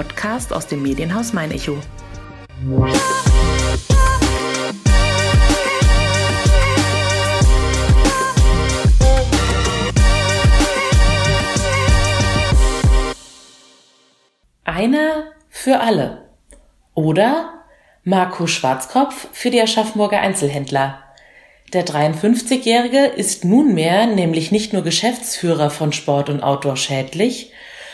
Podcast 0.00 0.50
aus 0.54 0.66
dem 0.66 0.80
Medienhaus 0.82 1.34
Mein 1.34 1.50
Echo. 1.50 1.76
Einer 14.64 15.32
für 15.50 15.80
alle. 15.80 16.30
Oder 16.94 17.62
Marco 18.02 18.46
Schwarzkopf 18.46 19.28
für 19.32 19.50
die 19.50 19.60
Aschaffenburger 19.60 20.20
Einzelhändler. 20.20 21.02
Der 21.74 21.84
53-Jährige 21.84 23.04
ist 23.04 23.44
nunmehr 23.44 24.06
nämlich 24.06 24.50
nicht 24.50 24.72
nur 24.72 24.80
Geschäftsführer 24.80 25.68
von 25.68 25.92
Sport 25.92 26.30
und 26.30 26.42
Outdoor 26.42 26.78
Schädlich, 26.78 27.52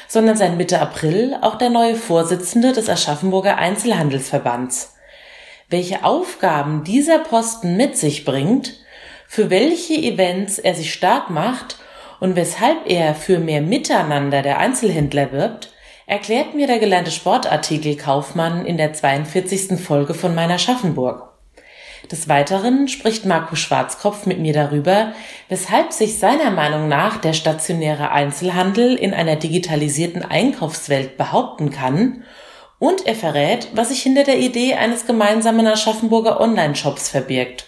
sondern 0.08 0.36
seit 0.36 0.56
Mitte 0.56 0.80
April 0.80 1.36
auch 1.40 1.56
der 1.56 1.70
neue 1.70 1.96
Vorsitzende 1.96 2.72
des 2.72 2.88
Aschaffenburger 2.88 3.58
Einzelhandelsverbands. 3.58 4.94
Welche 5.68 6.04
Aufgaben 6.04 6.84
dieser 6.84 7.18
Posten 7.18 7.76
mit 7.76 7.96
sich 7.96 8.24
bringt, 8.24 8.74
für 9.26 9.50
welche 9.50 9.94
Events 9.94 10.58
er 10.58 10.74
sich 10.74 10.92
stark 10.92 11.30
macht 11.30 11.78
und 12.20 12.36
weshalb 12.36 12.88
er 12.88 13.14
für 13.14 13.38
mehr 13.38 13.60
Miteinander 13.60 14.42
der 14.42 14.58
Einzelhändler 14.58 15.32
wirbt, 15.32 15.72
erklärt 16.06 16.54
mir 16.54 16.66
der 16.66 16.78
gelernte 16.78 17.10
Sportartikelkaufmann 17.10 18.64
in 18.64 18.76
der 18.76 18.92
42. 18.92 19.80
Folge 19.80 20.14
von 20.14 20.34
meiner 20.34 20.58
Schaffenburg. 20.58 21.35
Des 22.12 22.28
Weiteren 22.28 22.86
spricht 22.86 23.24
Marco 23.24 23.56
Schwarzkopf 23.56 24.26
mit 24.26 24.38
mir 24.38 24.52
darüber, 24.52 25.12
weshalb 25.48 25.92
sich 25.92 26.18
seiner 26.18 26.50
Meinung 26.50 26.88
nach 26.88 27.18
der 27.18 27.32
stationäre 27.32 28.12
Einzelhandel 28.12 28.94
in 28.94 29.12
einer 29.12 29.36
digitalisierten 29.36 30.22
Einkaufswelt 30.22 31.16
behaupten 31.16 31.70
kann 31.70 32.22
und 32.78 33.06
er 33.06 33.14
verrät, 33.14 33.68
was 33.74 33.88
sich 33.88 34.02
hinter 34.02 34.22
der 34.22 34.38
Idee 34.38 34.74
eines 34.74 35.06
gemeinsamen 35.06 35.66
Aschaffenburger 35.66 36.40
Online-Shops 36.40 37.08
verbirgt. 37.08 37.66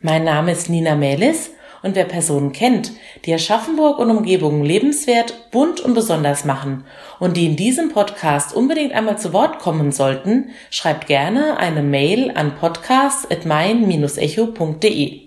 Mein 0.00 0.24
Name 0.24 0.52
ist 0.52 0.68
Nina 0.68 0.94
Melis 0.94 1.50
und 1.84 1.94
wer 1.94 2.06
Personen 2.06 2.52
kennt, 2.52 2.92
die 3.26 3.34
Aschaffenburg 3.34 3.98
und 3.98 4.10
Umgebung 4.10 4.64
lebenswert, 4.64 5.50
bunt 5.50 5.80
und 5.80 5.94
besonders 5.94 6.44
machen 6.44 6.84
und 7.20 7.36
die 7.36 7.46
in 7.46 7.56
diesem 7.56 7.92
Podcast 7.92 8.54
unbedingt 8.54 8.92
einmal 8.92 9.18
zu 9.18 9.32
Wort 9.32 9.58
kommen 9.58 9.90
sollten, 9.92 10.50
schreibt 10.70 11.06
gerne 11.06 11.56
eine 11.58 11.82
Mail 11.82 12.32
an 12.34 12.56
podcast.mein-echo.de. 12.56 15.20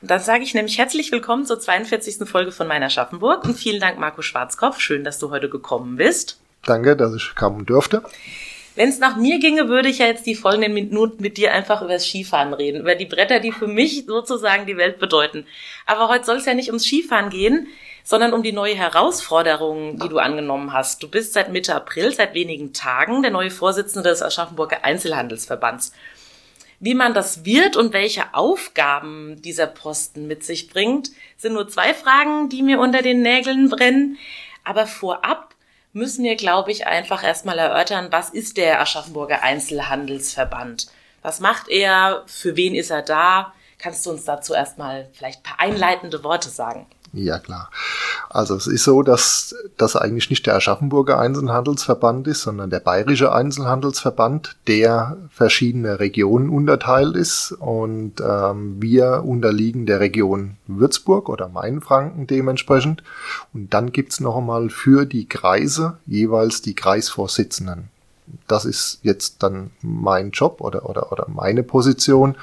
Dann 0.00 0.20
sage 0.20 0.44
ich 0.44 0.54
nämlich 0.54 0.78
herzlich 0.78 1.10
willkommen 1.10 1.44
zur 1.44 1.58
42. 1.58 2.28
Folge 2.28 2.52
von 2.52 2.68
meiner 2.68 2.90
Schaffenburg 2.90 3.44
und 3.44 3.56
vielen 3.56 3.80
Dank 3.80 3.98
Marco 3.98 4.22
Schwarzkopf. 4.22 4.78
Schön, 4.78 5.02
dass 5.02 5.18
du 5.18 5.30
heute 5.30 5.48
gekommen 5.48 5.96
bist. 5.96 6.38
Danke, 6.64 6.96
dass 6.96 7.12
ich 7.14 7.34
kommen 7.34 7.66
durfte. 7.66 8.04
Wenn 8.78 8.90
es 8.90 9.00
nach 9.00 9.16
mir 9.16 9.40
ginge, 9.40 9.68
würde 9.68 9.88
ich 9.88 9.98
ja 9.98 10.06
jetzt 10.06 10.24
die 10.24 10.36
folgenden 10.36 10.72
Minuten 10.72 11.20
mit 11.20 11.36
dir 11.36 11.52
einfach 11.52 11.82
über 11.82 11.94
das 11.94 12.06
Skifahren 12.06 12.54
reden, 12.54 12.82
über 12.82 12.94
die 12.94 13.06
Bretter, 13.06 13.40
die 13.40 13.50
für 13.50 13.66
mich 13.66 14.04
sozusagen 14.06 14.66
die 14.66 14.76
Welt 14.76 15.00
bedeuten. 15.00 15.46
Aber 15.84 16.08
heute 16.08 16.24
soll 16.24 16.36
es 16.36 16.46
ja 16.46 16.54
nicht 16.54 16.68
ums 16.68 16.84
Skifahren 16.84 17.28
gehen, 17.28 17.66
sondern 18.04 18.32
um 18.32 18.44
die 18.44 18.52
neue 18.52 18.76
Herausforderung, 18.76 19.98
die 19.98 20.08
du 20.08 20.18
angenommen 20.18 20.72
hast. 20.72 21.02
Du 21.02 21.08
bist 21.08 21.32
seit 21.32 21.50
Mitte 21.50 21.74
April, 21.74 22.14
seit 22.14 22.34
wenigen 22.34 22.72
Tagen, 22.72 23.22
der 23.22 23.32
neue 23.32 23.50
Vorsitzende 23.50 24.10
des 24.10 24.22
Aschaffenburger 24.22 24.84
Einzelhandelsverbands. 24.84 25.92
Wie 26.78 26.94
man 26.94 27.14
das 27.14 27.44
wird 27.44 27.76
und 27.76 27.92
welche 27.92 28.32
Aufgaben 28.32 29.42
dieser 29.42 29.66
Posten 29.66 30.28
mit 30.28 30.44
sich 30.44 30.70
bringt, 30.70 31.10
sind 31.36 31.54
nur 31.54 31.66
zwei 31.66 31.94
Fragen, 31.94 32.48
die 32.48 32.62
mir 32.62 32.78
unter 32.78 33.02
den 33.02 33.22
Nägeln 33.22 33.70
brennen. 33.70 34.18
Aber 34.62 34.86
vorab 34.86 35.56
müssen 35.98 36.24
wir, 36.24 36.36
glaube 36.36 36.70
ich, 36.70 36.86
einfach 36.86 37.22
erstmal 37.22 37.58
erörtern, 37.58 38.08
was 38.10 38.30
ist 38.30 38.56
der 38.56 38.80
Aschaffenburger 38.80 39.42
Einzelhandelsverband? 39.42 40.86
Was 41.22 41.40
macht 41.40 41.68
er? 41.68 42.22
Für 42.26 42.56
wen 42.56 42.74
ist 42.74 42.90
er 42.90 43.02
da? 43.02 43.52
Kannst 43.78 44.06
du 44.06 44.10
uns 44.10 44.24
dazu 44.24 44.54
erstmal 44.54 45.08
vielleicht 45.12 45.40
ein 45.40 45.42
paar 45.42 45.60
einleitende 45.60 46.24
Worte 46.24 46.48
sagen? 46.48 46.86
Ja, 47.12 47.38
klar. 47.38 47.70
Also 48.28 48.54
es 48.54 48.66
ist 48.66 48.84
so, 48.84 49.02
dass 49.02 49.54
das 49.78 49.96
eigentlich 49.96 50.28
nicht 50.28 50.46
der 50.46 50.56
Aschaffenburger 50.56 51.18
Einzelhandelsverband 51.18 52.26
ist, 52.26 52.42
sondern 52.42 52.68
der 52.68 52.80
Bayerische 52.80 53.32
Einzelhandelsverband, 53.32 54.56
der 54.66 55.16
verschiedene 55.30 56.00
Regionen 56.00 56.50
unterteilt 56.50 57.16
ist. 57.16 57.52
Und 57.52 58.20
ähm, 58.20 58.76
wir 58.82 59.22
unterliegen 59.24 59.86
der 59.86 60.00
Region 60.00 60.56
Würzburg 60.66 61.30
oder 61.30 61.48
Mainfranken 61.48 62.26
dementsprechend. 62.26 63.02
Und 63.54 63.72
dann 63.72 63.92
gibt's 63.92 64.20
noch 64.20 64.36
einmal 64.36 64.68
für 64.68 65.06
die 65.06 65.26
Kreise 65.26 65.96
jeweils 66.06 66.60
die 66.60 66.74
Kreisvorsitzenden. 66.74 67.88
Das 68.46 68.66
ist 68.66 68.98
jetzt 69.02 69.42
dann 69.42 69.70
mein 69.80 70.32
Job 70.32 70.60
oder, 70.60 70.88
oder, 70.88 71.10
oder 71.12 71.26
meine 71.28 71.62
Position. 71.62 72.36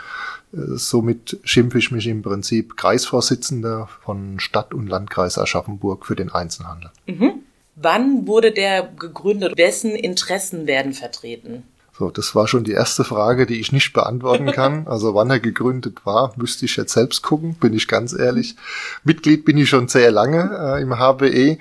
Somit 0.55 1.37
schimpfe 1.43 1.77
ich 1.77 1.91
mich 1.91 2.07
im 2.07 2.21
Prinzip 2.21 2.77
Kreisvorsitzender 2.77 3.89
von 4.03 4.39
Stadt- 4.39 4.73
und 4.73 4.87
Landkreis 4.87 5.37
Aschaffenburg 5.37 6.05
für 6.05 6.15
den 6.15 6.31
Einzelhandel. 6.31 6.91
Mhm. 7.07 7.43
Wann 7.75 8.25
wurde 8.25 8.51
der 8.51 8.83
gegründet? 8.83 9.57
Wessen 9.57 9.91
Interessen 9.91 10.65
werden 10.65 10.93
vertreten? 10.93 11.63
So, 11.97 12.09
das 12.09 12.35
war 12.35 12.47
schon 12.47 12.65
die 12.65 12.73
erste 12.73 13.05
Frage, 13.05 13.45
die 13.45 13.59
ich 13.59 13.71
nicht 13.71 13.93
beantworten 13.93 14.51
kann. 14.51 14.87
Also 14.87 15.13
wann 15.13 15.29
er 15.29 15.39
gegründet 15.39 16.05
war, 16.05 16.33
müsste 16.35 16.65
ich 16.65 16.75
jetzt 16.75 16.93
selbst 16.93 17.21
gucken, 17.21 17.55
bin 17.55 17.73
ich 17.73 17.87
ganz 17.87 18.13
ehrlich. 18.13 18.55
Mitglied 19.03 19.45
bin 19.45 19.57
ich 19.57 19.69
schon 19.69 19.87
sehr 19.87 20.11
lange 20.11 20.77
äh, 20.77 20.81
im 20.81 20.97
HBE 20.97 21.57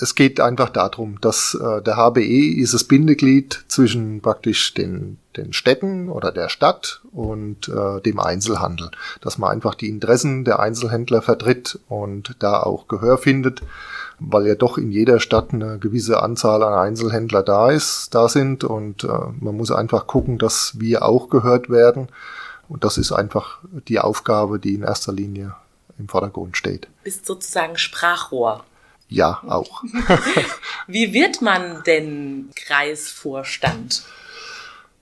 es 0.00 0.14
geht 0.14 0.40
einfach 0.40 0.70
darum, 0.70 1.20
dass 1.20 1.54
äh, 1.54 1.82
der 1.82 1.96
HBE 1.96 2.60
ist 2.60 2.74
das 2.74 2.84
Bindeglied 2.84 3.64
zwischen 3.68 4.20
praktisch 4.20 4.74
den, 4.74 5.18
den 5.36 5.52
Städten 5.52 6.08
oder 6.08 6.30
der 6.30 6.48
Stadt 6.48 7.00
und 7.12 7.68
äh, 7.68 8.00
dem 8.00 8.20
Einzelhandel. 8.20 8.90
Dass 9.20 9.38
man 9.38 9.50
einfach 9.50 9.74
die 9.74 9.88
Interessen 9.88 10.44
der 10.44 10.60
Einzelhändler 10.60 11.22
vertritt 11.22 11.78
und 11.88 12.36
da 12.38 12.62
auch 12.62 12.86
Gehör 12.86 13.18
findet, 13.18 13.62
weil 14.20 14.46
ja 14.46 14.54
doch 14.54 14.78
in 14.78 14.92
jeder 14.92 15.18
Stadt 15.18 15.52
eine 15.52 15.78
gewisse 15.78 16.22
Anzahl 16.22 16.62
an 16.62 16.74
Einzelhändler 16.74 17.42
da 17.42 17.70
ist, 17.70 18.14
da 18.14 18.28
sind 18.28 18.62
und 18.62 19.04
äh, 19.04 19.08
man 19.40 19.56
muss 19.56 19.72
einfach 19.72 20.06
gucken, 20.06 20.38
dass 20.38 20.78
wir 20.78 21.04
auch 21.04 21.28
gehört 21.28 21.70
werden. 21.70 22.08
Und 22.68 22.84
das 22.84 22.98
ist 22.98 23.12
einfach 23.12 23.58
die 23.88 23.98
Aufgabe, 23.98 24.58
die 24.58 24.74
in 24.74 24.82
erster 24.82 25.12
Linie 25.12 25.56
im 25.98 26.08
Vordergrund 26.08 26.56
steht. 26.56 26.88
Bist 27.02 27.26
sozusagen 27.26 27.76
Sprachrohr. 27.76 28.64
Ja, 29.12 29.42
auch. 29.46 29.84
Wie 30.86 31.12
wird 31.12 31.42
man 31.42 31.82
denn 31.84 32.48
Kreisvorstand? 32.56 34.04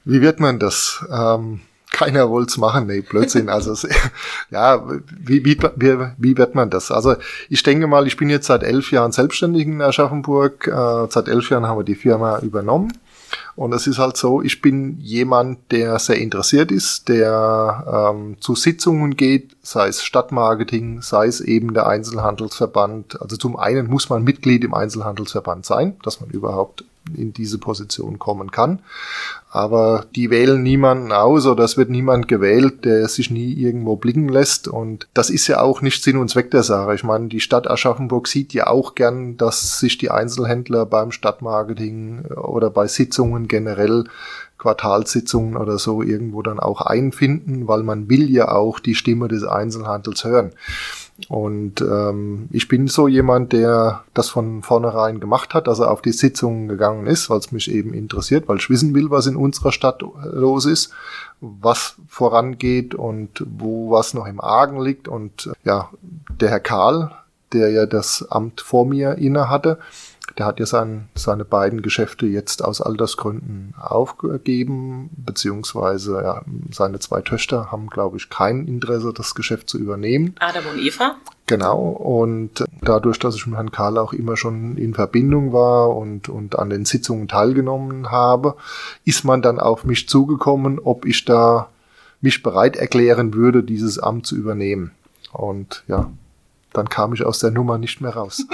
Wie 0.04 0.20
wird 0.20 0.40
man 0.40 0.58
das? 0.58 1.04
Ähm, 1.12 1.60
keiner 1.92 2.28
wollte 2.28 2.50
es 2.50 2.58
machen, 2.58 2.88
nee, 2.88 3.02
Blödsinn. 3.02 3.48
Also 3.48 3.88
ja, 4.50 4.84
wie, 5.20 5.44
wie, 5.44 5.56
wie, 5.76 5.98
wie 6.18 6.36
wird 6.36 6.54
man 6.56 6.70
das? 6.70 6.90
Also 6.90 7.14
ich 7.48 7.62
denke 7.62 7.86
mal, 7.86 8.06
ich 8.08 8.16
bin 8.16 8.30
jetzt 8.30 8.46
seit 8.46 8.64
elf 8.64 8.90
Jahren 8.90 9.12
selbstständig 9.12 9.66
in 9.66 9.80
Aschaffenburg. 9.80 10.66
Äh, 10.66 11.06
seit 11.08 11.28
elf 11.28 11.48
Jahren 11.50 11.66
haben 11.66 11.78
wir 11.78 11.84
die 11.84 11.94
Firma 11.94 12.40
übernommen. 12.40 12.92
Und 13.56 13.72
es 13.72 13.86
ist 13.86 13.98
halt 13.98 14.16
so, 14.16 14.42
ich 14.42 14.60
bin 14.60 14.98
jemand, 15.00 15.70
der 15.70 15.98
sehr 15.98 16.18
interessiert 16.18 16.70
ist, 16.70 17.08
der 17.08 18.12
ähm, 18.12 18.36
zu 18.40 18.54
Sitzungen 18.54 19.16
geht, 19.16 19.56
sei 19.62 19.88
es 19.88 20.02
Stadtmarketing, 20.02 21.02
sei 21.02 21.26
es 21.26 21.40
eben 21.40 21.74
der 21.74 21.86
Einzelhandelsverband. 21.86 23.20
Also 23.20 23.36
zum 23.36 23.56
einen 23.56 23.88
muss 23.88 24.08
man 24.08 24.24
Mitglied 24.24 24.64
im 24.64 24.74
Einzelhandelsverband 24.74 25.66
sein, 25.66 25.96
dass 26.02 26.20
man 26.20 26.30
überhaupt 26.30 26.84
in 27.16 27.32
diese 27.32 27.58
Position 27.58 28.18
kommen 28.18 28.50
kann. 28.50 28.80
Aber 29.50 30.06
die 30.14 30.30
wählen 30.30 30.62
niemanden 30.62 31.10
aus 31.10 31.46
oder 31.46 31.64
es 31.64 31.76
wird 31.76 31.90
niemand 31.90 32.28
gewählt, 32.28 32.84
der 32.84 33.08
sich 33.08 33.30
nie 33.30 33.52
irgendwo 33.52 33.96
blicken 33.96 34.28
lässt. 34.28 34.68
Und 34.68 35.08
das 35.12 35.28
ist 35.28 35.48
ja 35.48 35.60
auch 35.60 35.82
nicht 35.82 36.04
Sinn 36.04 36.18
und 36.18 36.28
Zweck 36.28 36.50
der 36.52 36.62
Sache. 36.62 36.94
Ich 36.94 37.02
meine, 37.02 37.28
die 37.28 37.40
Stadt 37.40 37.68
Aschaffenburg 37.68 38.28
sieht 38.28 38.52
ja 38.52 38.68
auch 38.68 38.94
gern, 38.94 39.36
dass 39.36 39.80
sich 39.80 39.98
die 39.98 40.10
Einzelhändler 40.10 40.86
beim 40.86 41.10
Stadtmarketing 41.10 42.26
oder 42.26 42.70
bei 42.70 42.86
Sitzungen 42.86 43.48
generell 43.48 44.04
Quartalssitzungen 44.60 45.56
oder 45.56 45.78
so 45.78 46.02
irgendwo 46.02 46.42
dann 46.42 46.60
auch 46.60 46.82
einfinden, 46.82 47.66
weil 47.66 47.82
man 47.82 48.08
will 48.08 48.30
ja 48.30 48.52
auch 48.52 48.78
die 48.78 48.94
Stimme 48.94 49.26
des 49.26 49.42
Einzelhandels 49.42 50.22
hören. 50.24 50.52
Und 51.28 51.80
ähm, 51.80 52.48
ich 52.50 52.68
bin 52.68 52.88
so 52.88 53.08
jemand, 53.08 53.52
der 53.52 54.04
das 54.14 54.28
von 54.28 54.62
vornherein 54.62 55.20
gemacht 55.20 55.54
hat, 55.54 55.66
dass 55.66 55.78
er 55.78 55.90
auf 55.90 56.02
die 56.02 56.12
Sitzungen 56.12 56.68
gegangen 56.68 57.06
ist, 57.06 57.30
weil 57.30 57.38
es 57.38 57.52
mich 57.52 57.70
eben 57.70 57.94
interessiert, 57.94 58.48
weil 58.48 58.58
ich 58.58 58.70
wissen 58.70 58.94
will, 58.94 59.10
was 59.10 59.26
in 59.26 59.36
unserer 59.36 59.72
Stadt 59.72 60.02
los 60.24 60.66
ist, 60.66 60.92
was 61.40 61.96
vorangeht 62.08 62.94
und 62.94 63.44
wo 63.46 63.90
was 63.90 64.14
noch 64.14 64.26
im 64.26 64.40
Argen 64.40 64.80
liegt. 64.80 65.08
Und 65.08 65.50
ja, 65.64 65.90
der 66.40 66.50
Herr 66.50 66.60
Karl, 66.60 67.12
der 67.52 67.70
ja 67.70 67.86
das 67.86 68.26
Amt 68.30 68.60
vor 68.60 68.86
mir 68.86 69.16
inne 69.16 69.48
hatte, 69.48 69.78
der 70.38 70.46
hat 70.46 70.60
ja 70.60 70.66
sein, 70.66 71.08
seine 71.14 71.44
beiden 71.44 71.82
Geschäfte 71.82 72.26
jetzt 72.26 72.64
aus 72.64 72.80
Altersgründen 72.80 73.74
aufgegeben, 73.78 75.10
beziehungsweise 75.16 76.20
ja, 76.22 76.42
seine 76.70 76.98
zwei 76.98 77.20
Töchter 77.20 77.70
haben, 77.72 77.88
glaube 77.88 78.16
ich, 78.16 78.30
kein 78.30 78.66
Interesse, 78.66 79.12
das 79.14 79.34
Geschäft 79.34 79.68
zu 79.68 79.78
übernehmen. 79.78 80.34
Adam 80.38 80.64
und 80.72 80.78
Eva? 80.80 81.16
Genau, 81.46 81.80
und 81.80 82.64
dadurch, 82.80 83.18
dass 83.18 83.34
ich 83.34 83.46
mit 83.46 83.56
Herrn 83.56 83.72
Karl 83.72 83.98
auch 83.98 84.12
immer 84.12 84.36
schon 84.36 84.76
in 84.76 84.94
Verbindung 84.94 85.52
war 85.52 85.96
und, 85.96 86.28
und 86.28 86.56
an 86.56 86.70
den 86.70 86.84
Sitzungen 86.84 87.26
teilgenommen 87.26 88.10
habe, 88.10 88.54
ist 89.04 89.24
man 89.24 89.42
dann 89.42 89.58
auf 89.58 89.84
mich 89.84 90.08
zugekommen, 90.08 90.78
ob 90.78 91.06
ich 91.06 91.24
da 91.24 91.68
mich 92.20 92.42
bereit 92.42 92.76
erklären 92.76 93.34
würde, 93.34 93.64
dieses 93.64 93.98
Amt 93.98 94.26
zu 94.26 94.36
übernehmen. 94.36 94.92
Und 95.32 95.82
ja, 95.88 96.10
dann 96.72 96.88
kam 96.88 97.12
ich 97.12 97.24
aus 97.24 97.38
der 97.38 97.50
Nummer 97.50 97.78
nicht 97.78 98.00
mehr 98.00 98.14
raus. 98.14 98.44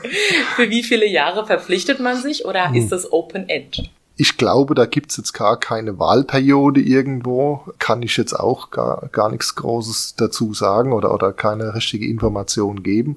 Für 0.56 0.70
wie 0.70 0.82
viele 0.82 1.06
Jahre 1.06 1.46
verpflichtet 1.46 2.00
man 2.00 2.20
sich 2.20 2.44
oder 2.44 2.68
hm. 2.68 2.74
ist 2.74 2.90
das 2.90 3.12
Open 3.12 3.48
End? 3.48 3.90
Ich 4.20 4.36
glaube, 4.36 4.74
da 4.74 4.84
gibt's 4.84 5.16
jetzt 5.16 5.32
gar 5.32 5.58
keine 5.58 5.98
Wahlperiode 5.98 6.78
irgendwo. 6.82 7.64
Kann 7.78 8.02
ich 8.02 8.18
jetzt 8.18 8.34
auch 8.34 8.70
gar, 8.70 9.08
gar 9.12 9.30
nichts 9.30 9.54
Großes 9.54 10.14
dazu 10.14 10.52
sagen 10.52 10.92
oder, 10.92 11.14
oder 11.14 11.32
keine 11.32 11.74
richtige 11.74 12.06
Information 12.06 12.82
geben. 12.82 13.16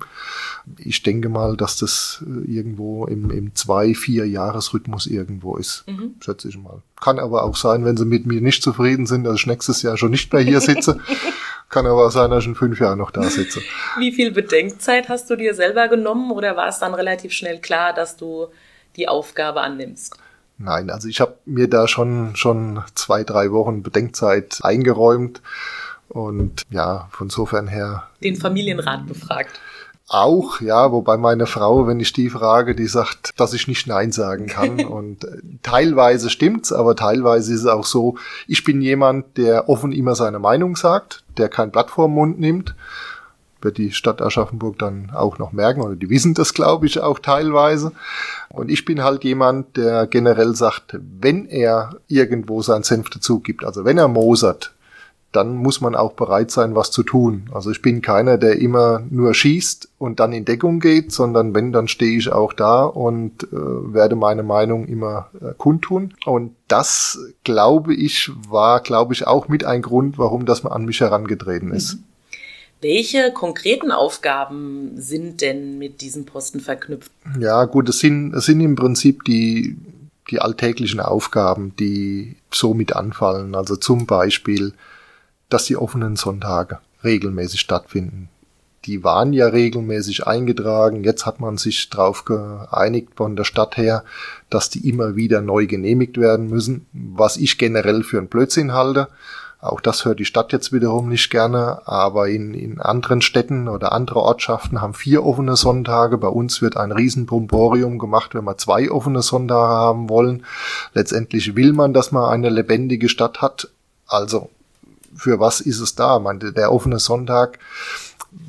Ich 0.78 1.04
denke 1.04 1.28
mal, 1.28 1.58
dass 1.58 1.76
das 1.76 2.24
äh, 2.26 2.50
irgendwo 2.50 3.06
im, 3.06 3.32
im 3.32 3.54
zwei, 3.54 3.94
vier 3.94 4.26
Jahresrhythmus 4.30 5.06
irgendwo 5.06 5.58
ist. 5.58 5.84
Mhm. 5.88 6.16
Schätze 6.22 6.48
ich 6.48 6.58
mal. 6.58 6.82
Kann 7.02 7.20
aber 7.20 7.44
auch 7.44 7.58
sein, 7.58 7.84
wenn 7.84 7.98
sie 7.98 8.06
mit 8.06 8.26
mir 8.26 8.40
nicht 8.40 8.64
zufrieden 8.64 9.06
sind, 9.06 9.26
dass 9.26 9.36
ich 9.36 9.46
nächstes 9.46 9.82
Jahr 9.82 9.98
schon 9.98 10.12
nicht 10.12 10.32
mehr 10.32 10.42
hier 10.42 10.62
sitze. 10.62 11.02
Kann 11.74 11.88
aber 11.88 12.12
sein, 12.12 12.30
dass 12.30 12.44
ich 12.44 12.50
in 12.50 12.54
fünf 12.54 12.80
Jahren 12.80 13.00
noch 13.00 13.10
da 13.10 13.24
sitze. 13.24 13.60
Wie 13.98 14.12
viel 14.12 14.30
Bedenkzeit 14.30 15.10
hast 15.10 15.28
du 15.32 15.36
dir 15.36 15.56
selber 15.56 15.88
genommen 15.88 16.30
oder 16.30 16.56
war 16.56 16.68
es 16.68 16.78
dann 16.78 16.94
relativ 16.94 17.32
schnell 17.34 17.60
klar, 17.60 17.94
dass 17.94 18.16
du 18.16 18.50
die 18.96 19.08
Aufgabe 19.08 19.62
annimmst? 19.62 20.16
Nein, 20.60 20.92
also 20.92 21.08
ich 21.08 21.20
habe 21.20 21.36
mir 21.46 21.68
da 21.68 21.88
schon 21.88 22.36
schon 22.36 22.84
zwei, 22.94 23.24
drei 23.24 23.52
Wochen 23.52 23.82
Bedenkzeit 23.82 24.60
eingeräumt 24.62 25.42
und 26.10 26.62
ja, 26.70 27.08
von 27.10 27.32
sofern 27.32 27.68
her. 27.68 28.08
Den 28.22 28.36
Familienrat 28.36 29.08
befragt. 29.08 29.60
Auch, 30.10 30.60
ja, 30.60 30.92
wobei 30.92 31.18
meine 31.18 31.46
Frau, 31.46 31.88
wenn 31.88 32.00
ich 32.00 32.12
die 32.14 32.30
frage, 32.30 32.76
die 32.76 32.88
sagt, 32.88 33.40
dass 33.40 33.54
ich 33.54 33.68
nicht 33.68 33.88
Nein 33.88 34.12
sagen 34.12 34.48
kann. 34.48 34.80
Und 34.86 35.24
äh, 35.24 35.38
teilweise 35.64 36.30
stimmt's, 36.30 36.74
aber 36.74 36.96
teilweise 36.96 37.54
ist 37.54 37.62
es 37.62 37.66
auch 37.68 37.86
so, 37.86 38.18
ich 38.48 38.64
bin 38.64 38.82
jemand, 38.82 39.38
der 39.38 39.70
offen 39.70 39.92
immer 39.92 40.16
seine 40.16 40.40
Meinung 40.40 40.76
sagt, 40.76 41.24
der 41.38 41.50
kein 41.50 41.72
Blatt 41.72 41.90
vor 41.90 42.08
den 42.08 42.16
Mund 42.16 42.40
nimmt 42.40 42.76
wird 43.64 43.78
die 43.78 43.92
Stadt 43.92 44.22
Aschaffenburg 44.22 44.78
dann 44.80 45.12
auch 45.14 45.40
noch 45.40 45.52
merken, 45.52 45.82
oder 45.82 45.96
die 45.96 46.10
wissen 46.10 46.34
das, 46.34 46.54
glaube 46.54 46.86
ich, 46.86 47.00
auch 47.00 47.20
teilweise. 47.20 47.92
Und 48.50 48.70
ich 48.70 48.86
bin 48.86 49.04
halt 49.04 49.24
jemand, 49.24 49.78
der 49.78 50.08
generell 50.08 50.56
sagt, 50.56 50.98
wenn 51.00 51.46
er 51.46 51.96
irgendwo 52.08 52.62
seinen 52.62 52.84
Senf 52.84 53.10
dazu 53.10 53.40
gibt, 53.40 53.64
also 53.64 53.86
wenn 53.86 53.98
er 53.98 54.08
mosert, 54.08 54.73
dann 55.34 55.56
muss 55.56 55.82
man 55.82 55.96
auch 55.96 56.14
bereit 56.14 56.52
sein, 56.52 56.76
was 56.76 56.92
zu 56.92 57.02
tun. 57.04 57.50
Also 57.52 57.72
ich 57.72 57.82
bin 57.82 58.02
keiner, 58.02 58.38
der 58.38 58.60
immer 58.60 59.04
nur 59.10 59.34
schießt 59.34 59.90
und 59.98 60.20
dann 60.20 60.32
in 60.32 60.46
Deckung 60.46 60.80
geht, 60.80 61.12
sondern 61.12 61.56
wenn, 61.56 61.74
dann 61.74 61.88
stehe 61.88 62.18
ich 62.18 62.32
auch 62.32 62.54
da 62.54 62.84
und 62.84 63.44
äh, 63.44 63.48
werde 63.52 64.16
meine 64.16 64.44
Meinung 64.44 64.88
immer 64.88 65.30
äh, 65.42 65.54
kundtun. 65.58 66.14
Und 66.26 66.56
das, 66.68 67.20
glaube 67.44 67.96
ich, 67.96 68.32
war, 68.48 68.80
glaube 68.82 69.14
ich, 69.14 69.26
auch 69.26 69.48
mit 69.48 69.66
ein 69.66 69.82
Grund, 69.82 70.20
warum 70.20 70.46
das 70.46 70.64
an 70.66 70.86
mich 70.86 71.02
herangetreten 71.02 71.72
ist. 71.72 71.96
Mhm. 71.96 72.04
Welche 72.82 73.32
konkreten 73.32 73.92
Aufgaben 73.92 74.92
sind 74.98 75.42
denn 75.42 75.80
mit 75.80 76.02
diesem 76.02 76.26
Posten 76.26 76.60
verknüpft? 76.60 77.12
Ja, 77.40 77.64
gut, 77.66 77.88
es 77.90 78.00
sind, 78.00 78.34
es 78.36 78.46
sind 78.46 78.60
im 78.60 78.76
Prinzip 78.76 79.24
die, 79.24 79.78
die 80.30 80.40
alltäglichen 80.40 81.00
Aufgaben, 81.00 81.74
die 81.80 82.36
so 82.52 82.74
mit 82.74 82.94
anfallen. 82.94 83.56
Also 83.56 83.78
zum 83.78 84.06
Beispiel, 84.06 84.74
dass 85.54 85.66
die 85.66 85.78
offenen 85.78 86.16
Sonntage 86.16 86.80
regelmäßig 87.04 87.60
stattfinden. 87.60 88.30
Die 88.86 89.04
waren 89.04 89.32
ja 89.32 89.48
regelmäßig 89.48 90.28
eingetragen. 90.28 91.04
Jetzt 91.04 91.26
hat 91.26 91.40
man 91.40 91.58
sich 91.58 91.90
darauf 91.90 92.26
geeinigt 92.26 93.10
von 93.16 93.38
der 93.38 93.46
Stadt 93.46 93.78
her, 93.78 94.04
dass 94.50 94.70
die 94.70 94.90
immer 94.90 95.16
wieder 95.16 95.40
neu 95.42 95.68
genehmigt 95.68 96.18
werden 96.18 96.50
müssen, 96.50 96.86
was 96.92 97.38
ich 97.38 97.58
generell 97.58 98.04
für 98.04 98.18
einen 98.18 98.28
Blödsinn 98.28 98.74
halte. 98.74 99.08
Auch 99.62 99.80
das 99.80 100.04
hört 100.04 100.20
die 100.20 100.26
Stadt 100.26 100.52
jetzt 100.52 100.74
wiederum 100.74 101.08
nicht 101.08 101.30
gerne, 101.30 101.88
aber 101.88 102.28
in, 102.28 102.54
in 102.54 102.82
anderen 102.82 103.22
Städten 103.22 103.70
oder 103.70 103.94
andere 103.94 104.20
Ortschaften 104.20 104.82
haben 104.82 104.94
vier 104.94 105.24
offene 105.24 105.56
Sonntage. 105.56 106.18
Bei 106.18 106.28
uns 106.28 106.62
wird 106.62 106.76
ein 106.76 106.92
Riesenbromborium 106.92 107.98
gemacht, 107.98 108.36
wenn 108.36 108.44
wir 108.44 108.58
zwei 108.58 108.92
offene 108.92 109.22
Sonntage 109.22 109.70
haben 109.70 110.10
wollen. 110.10 110.46
Letztendlich 110.94 111.56
will 111.56 111.72
man, 111.72 111.94
dass 111.94 112.12
man 112.12 112.30
eine 112.30 112.50
lebendige 112.50 113.08
Stadt 113.08 113.42
hat. 113.42 113.70
Also, 114.06 114.50
für 115.16 115.40
was 115.40 115.62
ist 115.62 115.80
es 115.80 115.96
da? 115.96 116.20
Meine, 116.20 116.52
der 116.52 116.72
offene 116.72 117.00
Sonntag 117.00 117.60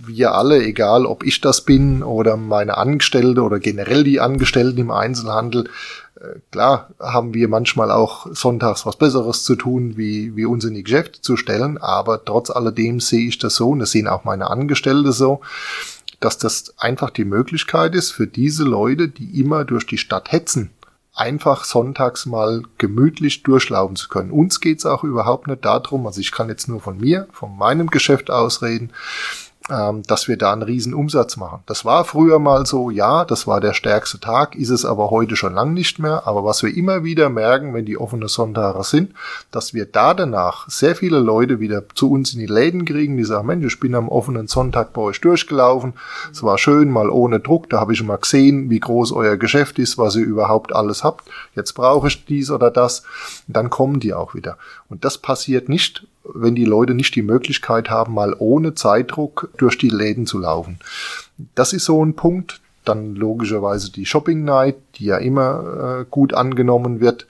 wir 0.06 0.34
alle, 0.34 0.62
egal 0.62 1.06
ob 1.06 1.24
ich 1.24 1.40
das 1.40 1.62
bin 1.62 2.02
oder 2.02 2.36
meine 2.36 2.76
Angestellte 2.76 3.42
oder 3.42 3.58
generell 3.58 4.04
die 4.04 4.20
Angestellten 4.20 4.78
im 4.78 4.90
Einzelhandel, 4.90 5.68
äh, 6.20 6.38
klar 6.50 6.90
haben 6.98 7.34
wir 7.34 7.48
manchmal 7.48 7.90
auch 7.90 8.26
sonntags 8.32 8.86
was 8.86 8.96
Besseres 8.96 9.44
zu 9.44 9.56
tun, 9.56 9.96
wie, 9.96 10.36
wie 10.36 10.46
uns 10.46 10.64
in 10.64 10.74
die 10.74 10.82
Geschäfte 10.82 11.20
zu 11.20 11.36
stellen, 11.36 11.78
aber 11.78 12.24
trotz 12.24 12.50
alledem 12.50 13.00
sehe 13.00 13.28
ich 13.28 13.38
das 13.38 13.56
so, 13.56 13.70
und 13.70 13.80
das 13.80 13.90
sehen 13.90 14.08
auch 14.08 14.24
meine 14.24 14.50
Angestellte 14.50 15.12
so, 15.12 15.40
dass 16.20 16.38
das 16.38 16.74
einfach 16.78 17.10
die 17.10 17.24
Möglichkeit 17.24 17.94
ist 17.94 18.10
für 18.10 18.26
diese 18.26 18.64
Leute, 18.64 19.08
die 19.08 19.40
immer 19.40 19.64
durch 19.64 19.86
die 19.86 19.98
Stadt 19.98 20.32
hetzen, 20.32 20.70
einfach 21.14 21.64
sonntags 21.64 22.26
mal 22.26 22.62
gemütlich 22.78 23.42
durchlaufen 23.44 23.96
zu 23.96 24.08
können. 24.08 24.32
Uns 24.32 24.60
geht's 24.60 24.84
auch 24.84 25.04
überhaupt 25.04 25.46
nicht 25.46 25.64
darum, 25.64 26.06
also 26.06 26.20
ich 26.20 26.32
kann 26.32 26.48
jetzt 26.48 26.68
nur 26.68 26.80
von 26.80 26.98
mir, 26.98 27.28
von 27.32 27.56
meinem 27.56 27.88
Geschäft 27.88 28.30
ausreden, 28.30 28.90
ähm, 29.70 30.02
dass 30.02 30.28
wir 30.28 30.36
da 30.36 30.52
einen 30.52 30.62
riesen 30.62 30.92
Umsatz 30.92 31.38
machen. 31.38 31.62
Das 31.64 31.86
war 31.86 32.04
früher 32.04 32.38
mal 32.38 32.66
so, 32.66 32.90
ja, 32.90 33.24
das 33.24 33.46
war 33.46 33.62
der 33.62 33.72
stärkste 33.72 34.20
Tag, 34.20 34.56
ist 34.56 34.68
es 34.68 34.84
aber 34.84 35.10
heute 35.10 35.36
schon 35.36 35.54
lang 35.54 35.72
nicht 35.72 35.98
mehr. 35.98 36.26
Aber 36.26 36.44
was 36.44 36.62
wir 36.62 36.76
immer 36.76 37.02
wieder 37.02 37.30
merken, 37.30 37.72
wenn 37.72 37.86
die 37.86 37.96
offene 37.96 38.28
Sonntage 38.28 38.84
sind, 38.84 39.14
dass 39.50 39.72
wir 39.72 39.86
da 39.86 40.12
danach 40.12 40.68
sehr 40.68 40.94
viele 40.94 41.18
Leute 41.18 41.60
wieder 41.60 41.82
zu 41.94 42.10
uns 42.10 42.34
in 42.34 42.40
die 42.40 42.46
Läden 42.46 42.84
kriegen, 42.84 43.16
die 43.16 43.24
sagen, 43.24 43.46
Mensch, 43.46 43.64
ich 43.64 43.80
bin 43.80 43.94
am 43.94 44.10
offenen 44.10 44.48
Sonntag 44.48 44.92
bei 44.92 45.00
euch 45.00 45.22
durchgelaufen. 45.22 45.94
Es 46.30 46.42
war 46.42 46.58
schön, 46.58 46.90
mal 46.90 47.08
ohne 47.08 47.40
Druck. 47.40 47.70
Da 47.70 47.80
habe 47.80 47.94
ich 47.94 48.02
mal 48.02 48.16
gesehen, 48.16 48.68
wie 48.68 48.80
groß 48.80 49.12
euer 49.12 49.38
Geschäft 49.38 49.78
ist, 49.78 49.96
was 49.96 50.16
ihr 50.16 50.26
überhaupt 50.26 50.74
alles 50.74 51.02
habt. 51.02 51.24
Jetzt 51.54 51.72
brauche 51.72 52.08
ich 52.08 52.26
dies 52.26 52.50
oder 52.50 52.70
das. 52.70 53.02
dann 53.46 53.70
kommen 53.70 53.98
die 53.98 54.12
auch 54.12 54.34
wieder. 54.34 54.58
Und 54.90 55.06
das 55.06 55.16
passiert 55.16 55.70
nicht, 55.70 56.06
wenn 56.32 56.54
die 56.54 56.64
Leute 56.64 56.94
nicht 56.94 57.14
die 57.14 57.22
Möglichkeit 57.22 57.90
haben, 57.90 58.14
mal 58.14 58.34
ohne 58.38 58.74
Zeitdruck 58.74 59.50
durch 59.56 59.78
die 59.78 59.90
Läden 59.90 60.26
zu 60.26 60.38
laufen. 60.38 60.78
Das 61.54 61.72
ist 61.72 61.84
so 61.84 62.04
ein 62.04 62.14
Punkt. 62.14 62.60
Dann 62.84 63.14
logischerweise 63.14 63.90
die 63.90 64.04
Shopping 64.04 64.44
Night, 64.44 64.76
die 64.96 65.06
ja 65.06 65.16
immer 65.16 66.00
äh, 66.00 66.04
gut 66.10 66.34
angenommen 66.34 67.00
wird. 67.00 67.26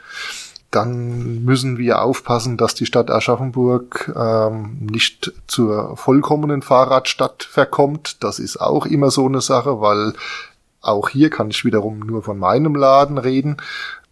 Dann 0.73 1.45
müssen 1.45 1.79
wir 1.79 2.03
aufpassen, 2.03 2.57
dass 2.57 2.75
die 2.75 2.87
Stadt 2.87 3.09
Aschaffenburg 3.09 4.13
ähm, 4.17 4.79
nicht 4.81 5.33
zur 5.47 5.97
vollkommenen 5.97 6.63
Fahrradstadt 6.63 7.45
verkommt. 7.45 8.25
Das 8.25 8.41
ist 8.41 8.57
auch 8.57 8.85
immer 8.85 9.13
so 9.13 9.27
eine 9.27 9.41
Sache, 9.41 9.81
weil 9.81 10.15
auch 10.85 11.09
hier 11.09 11.31
kann 11.31 11.51
ich 11.51 11.65
wiederum 11.65 12.01
nur 12.01 12.23
von 12.23 12.39
meinem 12.39 12.75
Laden 12.75 13.19
reden 13.19 13.57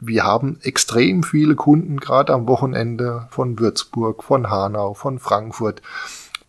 wir 0.04 0.24
haben 0.24 0.58
extrem 0.62 1.22
viele 1.22 1.54
Kunden, 1.54 1.98
gerade 1.98 2.32
am 2.32 2.48
Wochenende 2.48 3.28
von 3.30 3.58
Würzburg, 3.60 4.24
von 4.24 4.50
Hanau, 4.50 4.94
von 4.94 5.20
Frankfurt. 5.20 5.80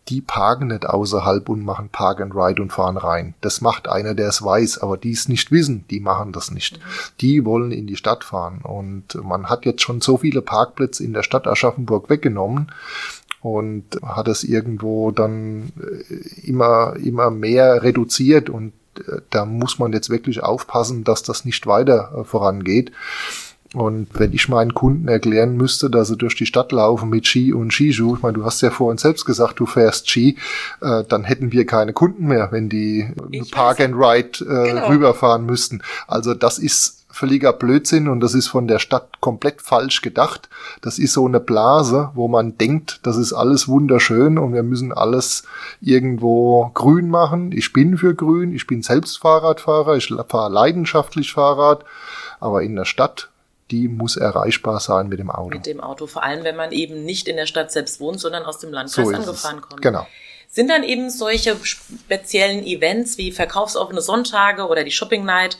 Die 0.08 0.20
parken 0.20 0.66
nicht 0.66 0.86
außerhalb 0.86 1.48
und 1.48 1.64
machen 1.64 1.88
Park 1.88 2.20
and 2.20 2.34
Ride 2.34 2.60
und 2.60 2.72
fahren 2.72 2.96
rein. 2.96 3.34
Das 3.40 3.60
macht 3.60 3.88
einer, 3.88 4.14
der 4.14 4.28
es 4.28 4.42
weiß, 4.42 4.78
aber 4.78 4.98
die 4.98 5.12
es 5.12 5.28
nicht 5.28 5.52
wissen, 5.52 5.84
die 5.88 6.00
machen 6.00 6.32
das 6.32 6.50
nicht. 6.50 6.80
Die 7.20 7.44
wollen 7.44 7.70
in 7.70 7.86
die 7.86 7.96
Stadt 7.96 8.24
fahren. 8.24 8.60
Und 8.62 9.14
man 9.22 9.48
hat 9.48 9.64
jetzt 9.64 9.82
schon 9.82 10.00
so 10.00 10.18
viele 10.18 10.42
Parkplätze 10.42 11.04
in 11.04 11.14
der 11.14 11.22
Stadt 11.22 11.46
Aschaffenburg 11.46 12.10
weggenommen 12.10 12.72
und 13.40 13.84
hat 14.02 14.26
es 14.26 14.42
irgendwo 14.42 15.12
dann 15.12 15.72
äh, 15.78 16.40
immer, 16.40 16.96
immer 16.96 17.30
mehr 17.30 17.84
reduziert 17.84 18.50
und 18.50 18.72
da 19.30 19.44
muss 19.44 19.78
man 19.78 19.92
jetzt 19.92 20.10
wirklich 20.10 20.42
aufpassen, 20.42 21.04
dass 21.04 21.22
das 21.22 21.44
nicht 21.44 21.66
weiter 21.66 22.12
äh, 22.16 22.24
vorangeht. 22.24 22.92
Und 23.74 24.06
wenn 24.14 24.32
ich 24.32 24.48
meinen 24.48 24.72
Kunden 24.72 25.08
erklären 25.08 25.56
müsste, 25.56 25.90
dass 25.90 26.06
sie 26.06 26.16
durch 26.16 26.36
die 26.36 26.46
Stadt 26.46 26.70
laufen 26.70 27.10
mit 27.10 27.26
Ski 27.26 27.52
und 27.52 27.72
Skischuh, 27.72 28.14
ich 28.14 28.22
meine, 28.22 28.34
du 28.34 28.44
hast 28.44 28.62
ja 28.62 28.70
vorhin 28.70 28.98
selbst 28.98 29.24
gesagt, 29.24 29.58
du 29.58 29.66
fährst 29.66 30.08
Ski, 30.08 30.36
äh, 30.80 31.02
dann 31.08 31.24
hätten 31.24 31.50
wir 31.50 31.66
keine 31.66 31.92
Kunden 31.92 32.28
mehr, 32.28 32.52
wenn 32.52 32.68
die 32.68 33.08
ich 33.32 33.50
Park 33.50 33.80
and 33.80 33.96
Ride 33.96 34.44
äh, 34.44 34.70
genau. 34.70 34.88
rüberfahren 34.88 35.44
müssten. 35.44 35.82
Also 36.06 36.34
das 36.34 36.60
ist 36.60 37.03
völliger 37.14 37.52
Blödsinn 37.52 38.08
und 38.08 38.20
das 38.20 38.34
ist 38.34 38.48
von 38.48 38.66
der 38.66 38.78
Stadt 38.78 39.20
komplett 39.20 39.62
falsch 39.62 40.02
gedacht. 40.02 40.48
Das 40.82 40.98
ist 40.98 41.12
so 41.12 41.26
eine 41.26 41.40
Blase, 41.40 42.10
wo 42.14 42.28
man 42.28 42.58
denkt, 42.58 43.00
das 43.04 43.16
ist 43.16 43.32
alles 43.32 43.68
wunderschön 43.68 44.38
und 44.38 44.52
wir 44.52 44.62
müssen 44.62 44.92
alles 44.92 45.44
irgendwo 45.80 46.70
grün 46.74 47.08
machen. 47.08 47.52
Ich 47.52 47.72
bin 47.72 47.96
für 47.96 48.14
grün, 48.14 48.52
ich 48.54 48.66
bin 48.66 48.82
selbst 48.82 49.18
Fahrradfahrer, 49.18 49.96
ich 49.96 50.12
fahre 50.28 50.52
leidenschaftlich 50.52 51.32
Fahrrad, 51.32 51.84
aber 52.40 52.62
in 52.62 52.76
der 52.76 52.84
Stadt 52.84 53.28
die 53.70 53.88
muss 53.88 54.16
erreichbar 54.16 54.78
sein 54.78 55.08
mit 55.08 55.18
dem 55.18 55.30
Auto. 55.30 55.56
Mit 55.56 55.66
dem 55.66 55.80
Auto, 55.80 56.06
vor 56.06 56.22
allem 56.22 56.44
wenn 56.44 56.56
man 56.56 56.70
eben 56.72 57.04
nicht 57.04 57.28
in 57.28 57.36
der 57.36 57.46
Stadt 57.46 57.72
selbst 57.72 57.98
wohnt, 57.98 58.20
sondern 58.20 58.44
aus 58.44 58.58
dem 58.58 58.72
Landkreis 58.72 59.08
so 59.08 59.14
angefahren 59.14 59.60
kommt. 59.62 59.80
Genau. 59.80 60.06
sind 60.50 60.68
dann 60.68 60.82
eben 60.82 61.10
solche 61.10 61.56
speziellen 61.64 62.64
Events 62.64 63.16
wie 63.16 63.32
verkaufsoffene 63.32 64.02
Sonntage 64.02 64.68
oder 64.68 64.84
die 64.84 64.90
Shopping 64.90 65.24
Night 65.24 65.56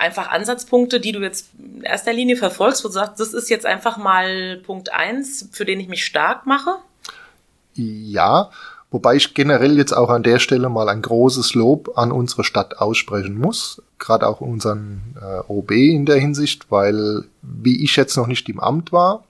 einfach 0.00 0.30
Ansatzpunkte, 0.30 1.00
die 1.00 1.12
du 1.12 1.20
jetzt 1.20 1.50
in 1.58 1.82
erster 1.82 2.12
Linie 2.12 2.36
verfolgst, 2.36 2.84
wo 2.84 2.88
du 2.88 2.94
sagst, 2.94 3.20
das 3.20 3.34
ist 3.34 3.50
jetzt 3.50 3.66
einfach 3.66 3.96
mal 3.96 4.56
Punkt 4.64 4.92
eins, 4.92 5.48
für 5.52 5.64
den 5.64 5.80
ich 5.80 5.88
mich 5.88 6.04
stark 6.04 6.46
mache? 6.46 6.76
Ja, 7.74 8.50
wobei 8.90 9.16
ich 9.16 9.34
generell 9.34 9.76
jetzt 9.76 9.92
auch 9.92 10.10
an 10.10 10.22
der 10.22 10.38
Stelle 10.38 10.68
mal 10.68 10.88
ein 10.88 11.02
großes 11.02 11.54
Lob 11.54 11.96
an 11.96 12.12
unsere 12.12 12.44
Stadt 12.44 12.78
aussprechen 12.78 13.38
muss, 13.38 13.82
gerade 13.98 14.26
auch 14.26 14.40
unseren 14.40 15.16
äh, 15.20 15.40
OB 15.46 15.70
in 15.72 16.06
der 16.06 16.16
Hinsicht, 16.16 16.70
weil 16.70 17.24
wie 17.42 17.84
ich 17.84 17.96
jetzt 17.96 18.16
noch 18.16 18.26
nicht 18.26 18.48
im 18.48 18.60
Amt 18.60 18.92
war, 18.92 19.24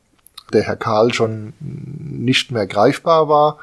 der 0.52 0.62
Herr 0.62 0.76
Karl 0.76 1.12
schon 1.12 1.52
nicht 1.60 2.50
mehr 2.50 2.66
greifbar 2.66 3.28
war, 3.28 3.58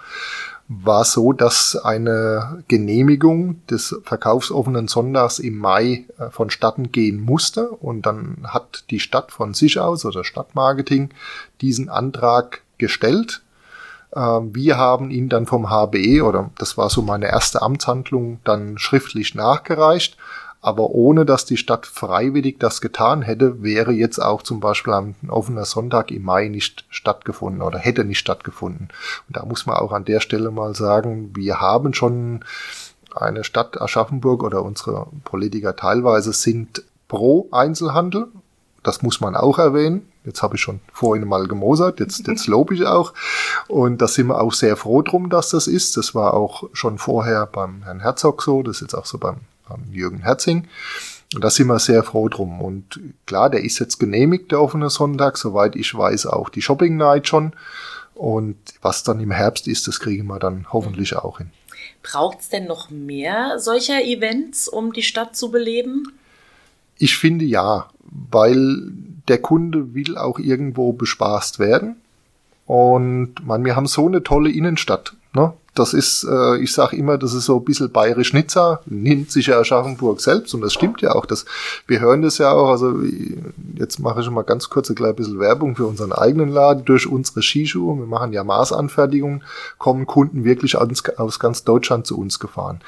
war 0.69 1.05
so, 1.05 1.31
dass 1.31 1.77
eine 1.77 2.63
Genehmigung 2.67 3.65
des 3.67 3.95
verkaufsoffenen 4.03 4.87
Sonntags 4.87 5.39
im 5.39 5.57
Mai 5.57 6.05
äh, 6.17 6.29
vonstatten 6.29 6.91
gehen 6.91 7.21
musste. 7.21 7.69
Und 7.69 8.05
dann 8.05 8.45
hat 8.47 8.83
die 8.89 8.99
Stadt 8.99 9.31
von 9.31 9.53
sich 9.53 9.79
aus 9.79 10.03
oder 10.03 10.23
Stadtmarketing 10.25 11.09
diesen 11.61 11.87
Antrag 11.87 12.61
gestellt. 12.77 13.41
Ähm, 14.13 14.53
wir 14.53 14.77
haben 14.77 15.09
ihn 15.09 15.29
dann 15.29 15.45
vom 15.45 15.69
HBE, 15.69 16.21
oder 16.23 16.49
das 16.57 16.77
war 16.77 16.89
so 16.89 17.01
meine 17.01 17.27
erste 17.27 17.61
Amtshandlung, 17.61 18.39
dann 18.43 18.77
schriftlich 18.77 19.35
nachgereicht 19.35 20.17
aber 20.67 20.89
ohne 20.89 21.25
dass 21.25 21.45
die 21.45 21.55
Stadt 21.55 21.85
freiwillig 21.85 22.59
das 22.59 22.81
getan 22.81 23.21
hätte, 23.21 23.63
wäre 23.63 23.93
jetzt 23.93 24.19
auch 24.21 24.43
zum 24.43 24.59
Beispiel 24.59 24.91
ein 24.91 25.15
offener 25.29 25.63
Sonntag 25.63 26.11
im 26.11 26.23
Mai 26.23 26.49
nicht 26.49 26.83
stattgefunden 26.89 27.61
oder 27.61 27.79
hätte 27.79 28.03
nicht 28.03 28.19
stattgefunden. 28.19 28.89
Und 29.29 29.37
da 29.37 29.45
muss 29.45 29.65
man 29.65 29.77
auch 29.77 29.93
an 29.93 30.03
der 30.03 30.19
Stelle 30.19 30.51
mal 30.51 30.75
sagen, 30.75 31.33
wir 31.37 31.61
haben 31.61 31.93
schon 31.93 32.43
eine 33.15 33.45
Stadt 33.45 33.79
Aschaffenburg 33.79 34.43
oder 34.43 34.61
unsere 34.61 35.07
Politiker 35.23 35.73
teilweise 35.77 36.33
sind 36.33 36.83
pro 37.07 37.47
Einzelhandel. 37.53 38.27
Das 38.83 39.01
muss 39.01 39.21
man 39.21 39.37
auch 39.37 39.59
erwähnen. 39.59 40.11
Jetzt 40.25 40.43
habe 40.43 40.57
ich 40.57 40.61
schon 40.61 40.81
vorhin 40.91 41.25
mal 41.25 41.47
gemosert, 41.47 42.01
jetzt, 42.01 42.27
jetzt 42.27 42.47
lobe 42.47 42.73
ich 42.73 42.85
auch. 42.85 43.13
Und 43.69 44.01
da 44.01 44.09
sind 44.09 44.27
wir 44.27 44.41
auch 44.41 44.51
sehr 44.51 44.75
froh 44.75 45.01
drum, 45.01 45.29
dass 45.29 45.51
das 45.51 45.67
ist. 45.67 45.95
Das 45.95 46.13
war 46.13 46.33
auch 46.33 46.65
schon 46.73 46.97
vorher 46.97 47.45
beim 47.45 47.83
Herrn 47.83 48.01
Herzog 48.01 48.43
so, 48.43 48.63
das 48.63 48.75
ist 48.75 48.81
jetzt 48.81 48.95
auch 48.95 49.05
so 49.05 49.17
beim 49.17 49.37
Jürgen 49.91 50.23
Herzing. 50.23 50.67
Und 51.33 51.43
da 51.43 51.49
sind 51.49 51.67
wir 51.67 51.79
sehr 51.79 52.03
froh 52.03 52.29
drum. 52.29 52.61
Und 52.61 52.99
klar, 53.25 53.49
der 53.49 53.63
ist 53.63 53.79
jetzt 53.79 53.99
genehmigt, 53.99 54.51
der 54.51 54.61
offene 54.61 54.89
Sonntag, 54.89 55.37
soweit 55.37 55.75
ich 55.75 55.93
weiß, 55.93 56.27
auch 56.27 56.49
die 56.49 56.61
Shopping 56.61 56.95
Night 56.95 57.27
schon. 57.27 57.53
Und 58.13 58.57
was 58.81 59.03
dann 59.03 59.19
im 59.19 59.31
Herbst 59.31 59.67
ist, 59.67 59.87
das 59.87 59.99
kriegen 59.99 60.27
wir 60.27 60.39
dann 60.39 60.67
hoffentlich 60.71 61.15
auch 61.15 61.37
hin. 61.37 61.51
Braucht 62.01 62.39
es 62.39 62.49
denn 62.49 62.65
noch 62.65 62.89
mehr 62.89 63.59
solcher 63.59 64.01
Events, 64.03 64.67
um 64.67 64.93
die 64.93 65.03
Stadt 65.03 65.35
zu 65.35 65.51
beleben? 65.51 66.13
Ich 66.97 67.17
finde 67.17 67.45
ja, 67.45 67.89
weil 68.03 68.91
der 69.27 69.39
Kunde 69.39 69.93
will 69.93 70.17
auch 70.17 70.39
irgendwo 70.39 70.93
bespaßt 70.93 71.59
werden. 71.59 71.97
Und 72.65 73.45
man, 73.45 73.63
wir 73.65 73.75
haben 73.75 73.87
so 73.87 74.07
eine 74.07 74.23
tolle 74.23 74.51
Innenstadt. 74.51 75.13
Ne? 75.33 75.53
Das 75.77 75.93
ist, 75.93 76.23
äh, 76.23 76.57
ich 76.57 76.73
sage 76.73 76.95
immer, 76.95 77.17
das 77.17 77.33
ist 77.33 77.45
so 77.45 77.57
ein 77.57 77.63
bisschen 77.63 77.91
bayerisch 77.91 78.33
Nizza, 78.33 78.81
nimmt 78.85 79.31
sich 79.31 79.47
ja 79.47 79.59
Aschaffenburg 79.59 80.21
selbst 80.21 80.53
und 80.53 80.61
das 80.61 80.73
stimmt 80.73 81.01
ja 81.01 81.13
auch. 81.13 81.25
Das, 81.25 81.45
wir 81.85 81.99
hören 81.99 82.21
das 82.21 82.39
ja 82.39 82.51
auch, 82.51 82.69
also 82.69 82.95
jetzt 83.75 83.99
mache 83.99 84.21
ich 84.21 84.29
mal 84.29 84.43
ganz 84.43 84.69
kurz 84.69 84.89
ein 84.89 84.95
klein 84.95 85.15
bisschen 85.15 85.39
Werbung 85.39 85.75
für 85.75 85.85
unseren 85.85 86.13
eigenen 86.13 86.49
Laden. 86.49 86.85
Durch 86.85 87.07
unsere 87.07 87.41
Skischuhe, 87.43 87.97
wir 87.97 88.07
machen 88.07 88.33
ja 88.33 88.43
Maßanfertigungen, 88.43 89.43
kommen 89.77 90.07
Kunden 90.07 90.43
wirklich 90.43 90.77
aus, 90.77 91.03
aus 91.17 91.39
ganz 91.39 91.63
Deutschland 91.63 92.07
zu 92.07 92.17
uns 92.17 92.39
gefahren 92.39 92.79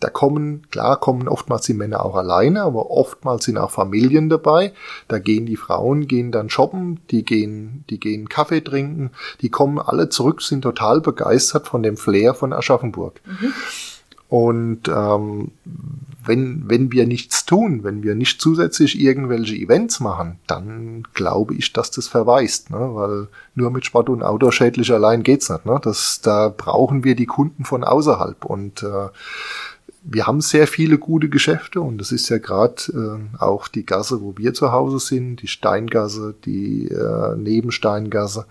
da 0.00 0.10
kommen, 0.10 0.62
klar 0.70 1.00
kommen 1.00 1.26
oftmals 1.26 1.66
die 1.66 1.74
Männer 1.74 2.04
auch 2.04 2.14
alleine, 2.14 2.62
aber 2.62 2.90
oftmals 2.90 3.44
sind 3.44 3.58
auch 3.58 3.70
Familien 3.70 4.28
dabei. 4.28 4.72
Da 5.08 5.18
gehen 5.18 5.46
die 5.46 5.56
Frauen, 5.56 6.06
gehen 6.06 6.30
dann 6.30 6.50
shoppen, 6.50 7.00
die 7.10 7.24
gehen, 7.24 7.84
die 7.90 7.98
gehen 7.98 8.28
Kaffee 8.28 8.60
trinken, 8.60 9.10
die 9.42 9.48
kommen 9.48 9.78
alle 9.78 10.08
zurück, 10.08 10.42
sind 10.42 10.62
total 10.62 11.00
begeistert 11.00 11.66
von 11.66 11.82
dem 11.82 11.96
Flair 11.96 12.34
von 12.34 12.52
Aschaffenburg. 12.52 13.20
Mhm. 13.26 13.52
Und 14.28 14.88
ähm, 14.88 15.52
wenn, 16.28 16.68
wenn 16.68 16.92
wir 16.92 17.06
nichts 17.06 17.46
tun, 17.46 17.82
wenn 17.82 18.02
wir 18.02 18.14
nicht 18.14 18.42
zusätzlich 18.42 19.00
irgendwelche 19.00 19.56
Events 19.56 20.00
machen, 20.00 20.38
dann 20.46 21.04
glaube 21.14 21.54
ich, 21.54 21.72
dass 21.72 21.90
das 21.90 22.08
verweist, 22.08 22.70
ne? 22.70 22.90
weil 22.94 23.28
nur 23.54 23.70
mit 23.70 23.86
Sport 23.86 24.10
und 24.10 24.22
Outdoor 24.22 24.52
schädlich 24.52 24.92
allein 24.92 25.22
geht's 25.22 25.48
nicht. 25.48 25.64
Ne? 25.64 25.80
Das, 25.82 26.20
da 26.20 26.52
brauchen 26.54 27.04
wir 27.04 27.16
die 27.16 27.24
Kunden 27.24 27.64
von 27.64 27.82
außerhalb 27.82 28.44
und 28.44 28.82
äh, 28.82 29.08
wir 30.10 30.26
haben 30.26 30.40
sehr 30.40 30.66
viele 30.66 30.98
gute 30.98 31.28
Geschäfte 31.28 31.80
und 31.82 31.98
das 31.98 32.12
ist 32.12 32.28
ja 32.30 32.38
gerade 32.38 32.82
äh, 32.94 33.38
auch 33.38 33.68
die 33.68 33.84
Gasse, 33.84 34.22
wo 34.22 34.36
wir 34.38 34.54
zu 34.54 34.72
Hause 34.72 34.98
sind, 34.98 35.42
die 35.42 35.48
Steingasse, 35.48 36.34
die 36.44 36.88
äh, 36.88 37.36
Nebensteingasse 37.36 38.46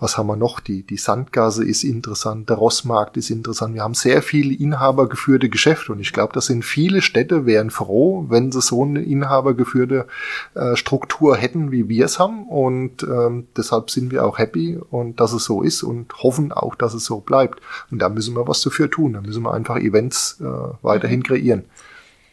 was 0.00 0.16
haben 0.16 0.28
wir 0.28 0.36
noch? 0.36 0.60
Die, 0.60 0.82
die 0.82 0.96
Sandgasse 0.96 1.64
ist 1.64 1.82
interessant, 1.82 2.48
der 2.48 2.56
Rossmarkt 2.56 3.16
ist 3.16 3.30
interessant. 3.30 3.74
Wir 3.74 3.82
haben 3.82 3.94
sehr 3.94 4.22
viele 4.22 4.54
inhabergeführte 4.54 5.48
Geschäfte 5.48 5.92
und 5.92 6.00
ich 6.00 6.12
glaube, 6.12 6.32
das 6.32 6.46
sind 6.46 6.64
viele 6.64 7.02
Städte 7.02 7.46
wären 7.46 7.70
froh, 7.70 8.26
wenn 8.28 8.52
sie 8.52 8.60
so 8.60 8.84
eine 8.84 9.02
inhabergeführte 9.02 10.06
äh, 10.54 10.76
Struktur 10.76 11.36
hätten, 11.36 11.72
wie 11.72 11.88
wir 11.88 12.04
es 12.04 12.18
haben. 12.18 12.46
Und 12.48 13.02
ähm, 13.02 13.48
deshalb 13.56 13.90
sind 13.90 14.12
wir 14.12 14.24
auch 14.24 14.38
happy 14.38 14.78
und 14.90 15.18
dass 15.18 15.32
es 15.32 15.44
so 15.44 15.62
ist 15.62 15.82
und 15.82 16.12
hoffen 16.22 16.52
auch, 16.52 16.76
dass 16.76 16.94
es 16.94 17.04
so 17.04 17.20
bleibt. 17.20 17.60
Und 17.90 17.98
da 17.98 18.08
müssen 18.08 18.36
wir 18.36 18.46
was 18.46 18.60
dafür 18.62 18.90
tun. 18.90 19.14
Da 19.14 19.20
müssen 19.20 19.42
wir 19.42 19.52
einfach 19.52 19.76
Events 19.76 20.40
äh, 20.40 20.44
weiterhin 20.82 21.20
mhm. 21.20 21.24
kreieren. 21.24 21.64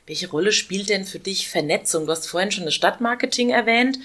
Welche 0.05 0.29
Rolle 0.29 0.51
spielt 0.51 0.89
denn 0.89 1.03
für 1.03 1.17
dich 1.17 1.49
Vernetzung? 1.49 2.05
Du 2.05 2.11
hast 2.11 2.27
vorhin 2.27 2.51
schon 2.51 2.65
das 2.65 2.75
Stadtmarketing 2.75 3.49
erwähnt. 3.49 3.97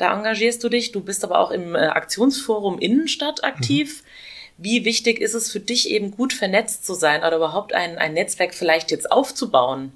Da 0.00 0.16
engagierst 0.16 0.64
du 0.64 0.70
dich. 0.70 0.92
Du 0.92 1.00
bist 1.00 1.24
aber 1.24 1.38
auch 1.38 1.50
im 1.50 1.74
äh, 1.74 1.78
Aktionsforum 1.78 2.78
Innenstadt 2.78 3.44
aktiv. 3.44 4.02
Mhm. 4.02 4.64
Wie 4.64 4.84
wichtig 4.86 5.20
ist 5.20 5.34
es 5.34 5.52
für 5.52 5.60
dich 5.60 5.90
eben 5.90 6.10
gut 6.10 6.32
vernetzt 6.32 6.86
zu 6.86 6.94
sein 6.94 7.20
oder 7.20 7.36
überhaupt 7.36 7.74
ein, 7.74 7.98
ein 7.98 8.14
Netzwerk 8.14 8.54
vielleicht 8.54 8.90
jetzt 8.90 9.12
aufzubauen? 9.12 9.92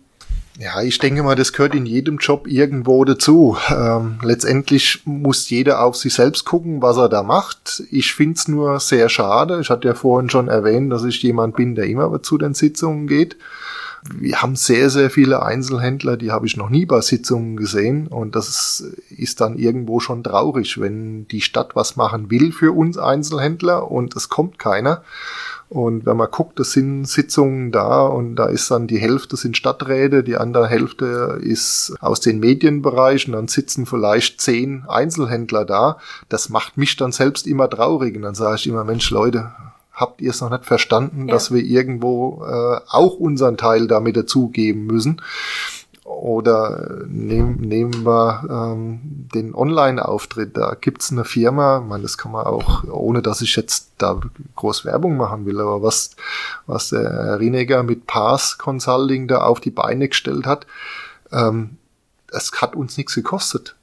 Ja, 0.59 0.83
ich 0.83 0.99
denke 0.99 1.23
mal, 1.23 1.37
das 1.37 1.55
gehört 1.55 1.75
in 1.75 1.87
jedem 1.87 2.19
Job 2.19 2.47
irgendwo 2.47 3.03
dazu. 3.07 3.57
Ähm, 3.71 4.19
letztendlich 4.23 5.01
muss 5.07 5.49
jeder 5.49 5.83
auf 5.83 5.97
sich 5.97 6.13
selbst 6.13 6.45
gucken, 6.45 6.83
was 6.83 6.99
er 6.99 7.09
da 7.09 7.23
macht. 7.23 7.83
Ich 7.91 8.13
find's 8.13 8.47
nur 8.47 8.81
sehr 8.81 9.09
schade. 9.09 9.59
Ich 9.63 9.71
hatte 9.71 9.89
ja 9.89 9.95
vorhin 9.95 10.29
schon 10.29 10.49
erwähnt, 10.49 10.93
dass 10.93 11.05
ich 11.05 11.23
jemand 11.23 11.57
bin, 11.57 11.75
der 11.75 11.87
immer 11.87 12.23
zu 12.23 12.37
den 12.37 12.53
Sitzungen 12.53 13.07
geht 13.07 13.37
wir 14.13 14.43
haben 14.43 14.55
sehr, 14.55 14.91
sehr 14.91 15.09
viele 15.09 15.43
Einzelhändler, 15.43 16.17
die 16.17 16.31
habe 16.31 16.47
ich 16.47 16.57
noch 16.57 16.69
nie 16.69 16.85
bei 16.85 17.01
Sitzungen 17.01 17.57
gesehen. 17.57 18.07
Und 18.07 18.37
das 18.37 18.85
ist 19.09 19.41
dann 19.41 19.57
irgendwo 19.57 20.01
schon 20.01 20.23
traurig, 20.23 20.79
wenn 20.79 21.27
die 21.29 21.41
Stadt 21.41 21.75
was 21.75 21.97
machen 21.97 22.31
will 22.31 22.53
für 22.53 22.73
uns 22.73 22.99
Einzelhändler 22.99 23.91
und 23.91 24.15
es 24.15 24.29
kommt 24.29 24.59
keiner. 24.59 25.03
Und 25.71 26.05
wenn 26.05 26.19
man 26.19 26.31
guckt, 26.31 26.61
das 26.61 26.73
sind 26.73 27.09
Sitzungen 27.09 27.73
da 27.73 28.03
und 28.03 28.37
da 28.37 28.47
ist 28.47 28.71
dann 28.71 28.87
die 28.87 28.99
Hälfte 28.99 29.37
sind 29.37 29.57
Stadträte, 29.57 30.23
die 30.23 30.37
andere 30.37 30.69
Hälfte 30.69 31.39
ist 31.43 31.97
aus 32.01 32.21
den 32.21 32.39
Medienbereichen, 32.39 33.33
dann 33.33 33.49
sitzen 33.49 33.87
vielleicht 33.87 34.41
zehn 34.41 34.85
Einzelhändler 34.87 35.65
da. 35.65 35.99
Das 36.29 36.51
macht 36.51 36.77
mich 36.77 36.97
dann 36.97 37.13
selbst 37.13 37.47
immer 37.47 37.69
traurig 37.69 38.15
und 38.15 38.23
dann 38.23 38.35
sage 38.35 38.57
ich 38.57 38.67
immer, 38.67 38.85
Mensch 38.85 39.11
Leute, 39.11 39.53
habt 39.95 40.21
ihr 40.21 40.31
es 40.31 40.41
noch 40.41 40.51
nicht 40.51 40.65
verstanden, 40.65 41.29
ja. 41.29 41.35
dass 41.35 41.53
wir 41.53 41.63
irgendwo 41.63 42.45
äh, 42.45 42.81
auch 42.89 43.15
unseren 43.15 43.57
Teil 43.57 43.87
damit 43.87 44.17
dazugeben 44.17 44.87
müssen. 44.87 45.23
Oder 46.05 47.05
nehm, 47.07 47.57
nehmen 47.57 48.05
wir 48.05 48.45
ähm, 48.51 49.01
den 49.35 49.55
Online-Auftritt. 49.55 50.57
Da 50.57 50.77
gibt's 50.79 51.11
eine 51.11 51.25
Firma, 51.25 51.79
ich 51.79 51.89
meine, 51.89 52.03
das 52.03 52.19
kann 52.19 52.33
man 52.33 52.45
auch, 52.45 52.85
ohne 52.85 53.23
dass 53.23 53.41
ich 53.41 53.57
jetzt 53.57 53.93
da 53.97 54.21
groß 54.57 54.85
Werbung 54.85 55.17
machen 55.17 55.47
will, 55.47 55.61
aber 55.61 55.83
was, 55.83 56.11
was 56.67 56.91
der 56.91 57.03
Herr 57.03 57.41
Rineger 57.41 57.83
mit 57.83 58.07
Pass 58.07 58.59
Consulting 58.59 59.29
da 59.29 59.43
auf 59.43 59.61
die 59.61 59.71
Beine 59.71 60.09
gestellt 60.09 60.45
hat, 60.45 60.67
ähm, 61.33 61.79
es 62.31 62.53
hat 62.61 62.77
uns 62.77 62.99
nichts 62.99 63.15
gekostet 63.15 63.75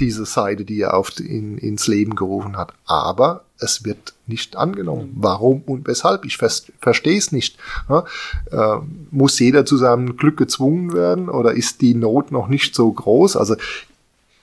diese 0.00 0.24
Seite, 0.24 0.64
die 0.64 0.80
er 0.80 0.94
auf 0.94 1.18
in, 1.18 1.58
ins 1.58 1.86
Leben 1.86 2.14
gerufen 2.14 2.56
hat. 2.56 2.72
Aber 2.86 3.44
es 3.58 3.84
wird 3.84 4.14
nicht 4.26 4.56
angenommen. 4.56 5.12
Warum 5.16 5.62
und 5.62 5.86
weshalb? 5.86 6.24
Ich 6.24 6.36
verstehe 6.36 7.18
es 7.18 7.32
nicht. 7.32 7.58
Ja, 7.88 8.04
äh, 8.50 8.80
muss 9.10 9.38
jeder 9.38 9.64
zu 9.64 9.76
seinem 9.76 10.16
Glück 10.16 10.36
gezwungen 10.36 10.92
werden 10.92 11.28
oder 11.28 11.52
ist 11.52 11.80
die 11.80 11.94
Not 11.94 12.30
noch 12.30 12.48
nicht 12.48 12.74
so 12.74 12.90
groß? 12.90 13.36
Also 13.36 13.56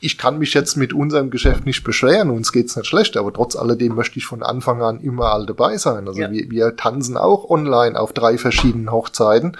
ich 0.05 0.19
kann 0.19 0.37
mich 0.37 0.53
jetzt 0.53 0.77
mit 0.77 0.93
unserem 0.93 1.31
Geschäft 1.31 1.65
nicht 1.65 1.83
beschweren, 1.83 2.29
uns 2.29 2.51
geht's 2.51 2.75
nicht 2.75 2.85
schlecht, 2.85 3.17
aber 3.17 3.33
trotz 3.33 3.55
alledem 3.55 3.95
möchte 3.95 4.19
ich 4.19 4.25
von 4.27 4.43
Anfang 4.43 4.83
an 4.83 4.99
immer 4.99 5.33
all 5.33 5.47
dabei 5.47 5.77
sein. 5.77 6.07
Also 6.07 6.21
ja. 6.21 6.31
wir, 6.31 6.51
wir 6.51 6.75
tanzen 6.75 7.17
auch 7.17 7.49
online 7.49 7.99
auf 7.99 8.13
drei 8.13 8.37
verschiedenen 8.37 8.91
Hochzeiten. 8.91 9.57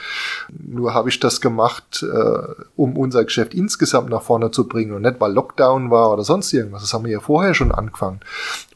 Nur 0.49 0.93
habe 0.93 1.09
ich 1.09 1.19
das 1.19 1.41
gemacht, 1.41 2.03
äh, 2.03 2.37
um 2.75 2.95
unser 2.95 3.25
Geschäft 3.25 3.55
insgesamt 3.55 4.11
nach 4.11 4.21
vorne 4.21 4.51
zu 4.51 4.67
bringen 4.67 4.93
und 4.93 5.01
nicht, 5.01 5.19
weil 5.19 5.33
Lockdown 5.33 5.89
war 5.89 6.13
oder 6.13 6.23
sonst 6.23 6.53
irgendwas. 6.53 6.83
Das 6.83 6.93
haben 6.93 7.05
wir 7.05 7.11
ja 7.11 7.19
vorher 7.21 7.55
schon 7.55 7.71
angefangen. 7.71 8.19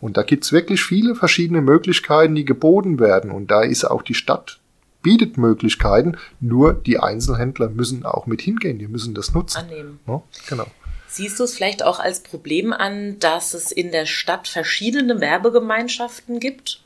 Und 0.02 0.18
da 0.18 0.24
gibt's 0.24 0.52
wirklich 0.52 0.82
viele 0.84 1.14
verschiedene 1.14 1.62
Möglichkeiten, 1.62 2.34
die 2.34 2.46
geboten 2.46 3.00
werden. 3.00 3.30
Und 3.30 3.52
da 3.52 3.62
ist 3.62 3.86
auch 3.86 4.02
die 4.02 4.16
Stadt 4.16 4.60
bietet 5.02 5.38
Möglichkeiten, 5.38 6.18
nur 6.42 6.74
die 6.74 7.00
Einzelhändler 7.00 7.70
müssen 7.70 8.06
auch 8.06 8.26
mit 8.28 8.42
hingehen, 8.42 8.80
die 8.80 8.88
müssen 8.88 9.14
das 9.14 9.34
nutzen. 9.34 9.60
Annehmen. 9.60 10.00
Ja, 10.06 10.22
genau. 10.50 10.66
Siehst 11.10 11.40
du 11.40 11.44
es 11.44 11.56
vielleicht 11.56 11.84
auch 11.84 12.00
als 12.00 12.20
Problem 12.20 12.72
an, 12.72 13.18
dass 13.18 13.56
es 13.56 13.72
in 13.72 13.92
der 13.92 14.06
Stadt 14.06 14.48
verschiedene 14.48 15.20
Werbegemeinschaften 15.20 16.40
gibt? 16.40 16.82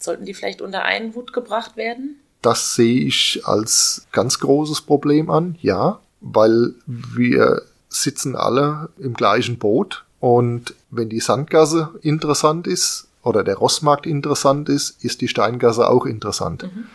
Sollten 0.00 0.24
die 0.24 0.34
vielleicht 0.34 0.60
unter 0.60 0.82
einen 0.82 1.14
Hut 1.14 1.32
gebracht 1.32 1.76
werden? 1.76 2.16
Das 2.42 2.74
sehe 2.74 3.06
ich 3.06 3.42
als 3.44 4.06
ganz 4.10 4.40
großes 4.40 4.82
Problem 4.82 5.30
an, 5.30 5.56
ja, 5.62 6.00
weil 6.20 6.74
wir 6.86 7.62
sitzen 7.88 8.34
alle 8.34 8.90
im 8.98 9.14
gleichen 9.14 9.58
Boot 9.58 10.04
und 10.18 10.74
wenn 10.90 11.08
die 11.08 11.20
Sandgasse 11.20 11.90
interessant 12.02 12.66
ist 12.66 13.06
oder 13.22 13.44
der 13.44 13.56
Rossmarkt 13.56 14.04
interessant 14.04 14.68
ist, 14.68 15.02
ist 15.04 15.20
die 15.20 15.28
Steingasse 15.28 15.88
auch 15.88 16.06
interessant. 16.06 16.64
Mhm. 16.64 16.86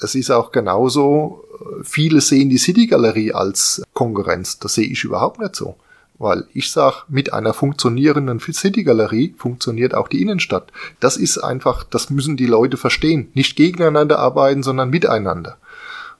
Es 0.00 0.14
ist 0.14 0.30
auch 0.30 0.50
genauso, 0.50 1.44
viele 1.84 2.20
sehen 2.20 2.50
die 2.50 2.58
City 2.58 2.86
Galerie 2.86 3.32
als 3.32 3.82
Konkurrenz. 3.94 4.58
Das 4.58 4.74
sehe 4.74 4.88
ich 4.88 5.04
überhaupt 5.04 5.38
nicht 5.38 5.54
so. 5.54 5.76
Weil 6.18 6.46
ich 6.52 6.72
sag, 6.72 7.04
mit 7.08 7.32
einer 7.32 7.54
funktionierenden 7.54 8.40
City-Galerie 8.40 9.34
funktioniert 9.38 9.94
auch 9.94 10.08
die 10.08 10.20
Innenstadt. 10.20 10.72
Das 10.98 11.16
ist 11.16 11.38
einfach, 11.38 11.84
das 11.84 12.10
müssen 12.10 12.36
die 12.36 12.46
Leute 12.46 12.76
verstehen. 12.76 13.30
Nicht 13.34 13.54
gegeneinander 13.54 14.18
arbeiten, 14.18 14.64
sondern 14.64 14.90
miteinander. 14.90 15.58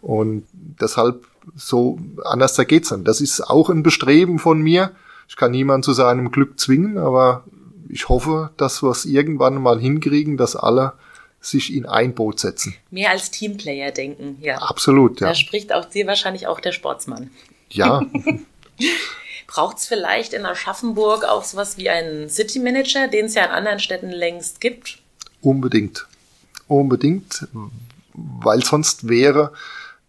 Und 0.00 0.46
deshalb 0.52 1.24
so, 1.56 1.98
anders 2.24 2.54
da 2.54 2.64
geht's 2.64 2.90
dann. 2.90 3.04
Das 3.04 3.20
ist 3.20 3.40
auch 3.40 3.70
ein 3.70 3.82
Bestreben 3.82 4.38
von 4.38 4.60
mir. 4.60 4.92
Ich 5.28 5.36
kann 5.36 5.50
niemanden 5.50 5.82
zu 5.82 5.92
seinem 5.92 6.30
Glück 6.30 6.60
zwingen, 6.60 6.98
aber 6.98 7.44
ich 7.88 8.08
hoffe, 8.08 8.50
dass 8.56 8.82
wir 8.82 8.90
es 8.90 9.04
irgendwann 9.04 9.60
mal 9.60 9.80
hinkriegen, 9.80 10.36
dass 10.36 10.56
alle 10.56 10.92
sich 11.40 11.74
in 11.74 11.86
ein 11.86 12.14
Boot 12.14 12.40
setzen. 12.40 12.74
Mehr 12.90 13.10
als 13.10 13.30
Teamplayer 13.30 13.92
denken, 13.92 14.38
ja. 14.40 14.58
Absolut, 14.58 15.20
ja. 15.20 15.28
Da 15.28 15.34
spricht 15.34 15.72
auch 15.72 15.84
dir 15.84 16.06
wahrscheinlich 16.06 16.46
auch 16.46 16.60
der 16.60 16.72
Sportsmann. 16.72 17.30
Ja. 17.70 18.02
Braucht 19.48 19.78
es 19.78 19.86
vielleicht 19.86 20.34
in 20.34 20.44
Aschaffenburg 20.44 21.24
auch 21.24 21.42
sowas 21.42 21.78
wie 21.78 21.88
einen 21.88 22.28
City 22.28 22.60
Manager, 22.60 23.08
den 23.08 23.24
es 23.24 23.34
ja 23.34 23.46
in 23.46 23.50
anderen 23.50 23.80
Städten 23.80 24.10
längst 24.10 24.60
gibt? 24.60 24.98
Unbedingt. 25.40 26.06
Unbedingt, 26.68 27.48
weil 28.12 28.62
sonst 28.62 29.08
wäre, 29.08 29.52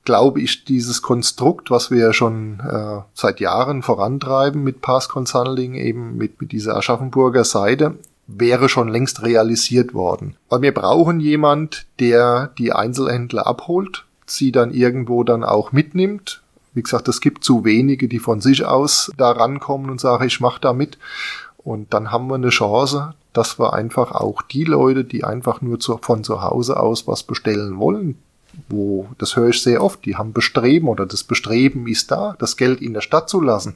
glaube 0.04 0.42
ich, 0.42 0.66
dieses 0.66 1.02
Konstrukt, 1.02 1.72
was 1.72 1.90
wir 1.90 2.00
ja 2.00 2.14
schon 2.14 2.60
äh, 2.60 3.02
seit 3.14 3.40
Jahren 3.40 3.82
vorantreiben 3.82 4.62
mit 4.62 4.82
Pass 4.82 5.08
Consulting, 5.08 5.76
eben 5.76 6.18
mit, 6.18 6.42
mit 6.42 6.52
dieser 6.52 6.76
Aschaffenburger 6.76 7.46
Seite, 7.46 7.98
wäre 8.28 8.68
schon 8.68 8.90
längst 8.90 9.24
realisiert 9.24 9.94
worden. 9.94 10.36
Weil 10.50 10.64
wir 10.64 10.74
brauchen 10.74 11.22
jemand, 11.22 11.86
der 12.00 12.52
die 12.58 12.74
Einzelhändler 12.74 13.48
abholt, 13.48 14.04
sie 14.26 14.52
dann 14.52 14.74
irgendwo 14.74 15.24
dann 15.24 15.46
auch 15.46 15.72
mitnimmt, 15.72 16.42
wie 16.80 16.84
gesagt, 16.84 17.10
es 17.10 17.20
gibt 17.20 17.44
zu 17.44 17.66
wenige, 17.66 18.08
die 18.08 18.20
von 18.20 18.40
sich 18.40 18.64
aus 18.64 19.12
da 19.18 19.32
rankommen 19.32 19.90
und 19.90 20.00
sagen, 20.00 20.26
ich 20.26 20.40
mache 20.40 20.62
da 20.62 20.72
mit. 20.72 20.98
Und 21.58 21.94
dann 21.94 22.10
haben 22.10 22.28
wir 22.28 22.36
eine 22.36 22.50
Chance, 22.50 23.16
dass 23.34 23.60
wir 23.60 23.74
einfach 23.74 24.14
auch 24.14 24.42
die 24.42 24.64
Leute, 24.64 25.04
die 25.04 25.26
einfach 25.26 25.60
nur 25.60 25.78
zu, 25.78 25.98
von 25.98 26.24
zu 26.24 26.42
Hause 26.42 26.80
aus 26.80 27.06
was 27.06 27.24
bestellen 27.24 27.78
wollen, 27.78 28.18
wo, 28.70 29.10
das 29.18 29.36
höre 29.36 29.50
ich 29.50 29.62
sehr 29.62 29.84
oft, 29.84 30.06
die 30.06 30.16
haben 30.16 30.32
Bestreben 30.32 30.88
oder 30.88 31.06
das 31.06 31.26
Bestreben 31.26 31.86
ist 31.86 32.12
da, 32.12 32.38
das 32.40 32.56
Geld 32.56 32.80
in 32.80 32.94
der 32.94 33.02
Stadt 33.02 33.30
zu 33.30 33.42
lassen. 33.42 33.76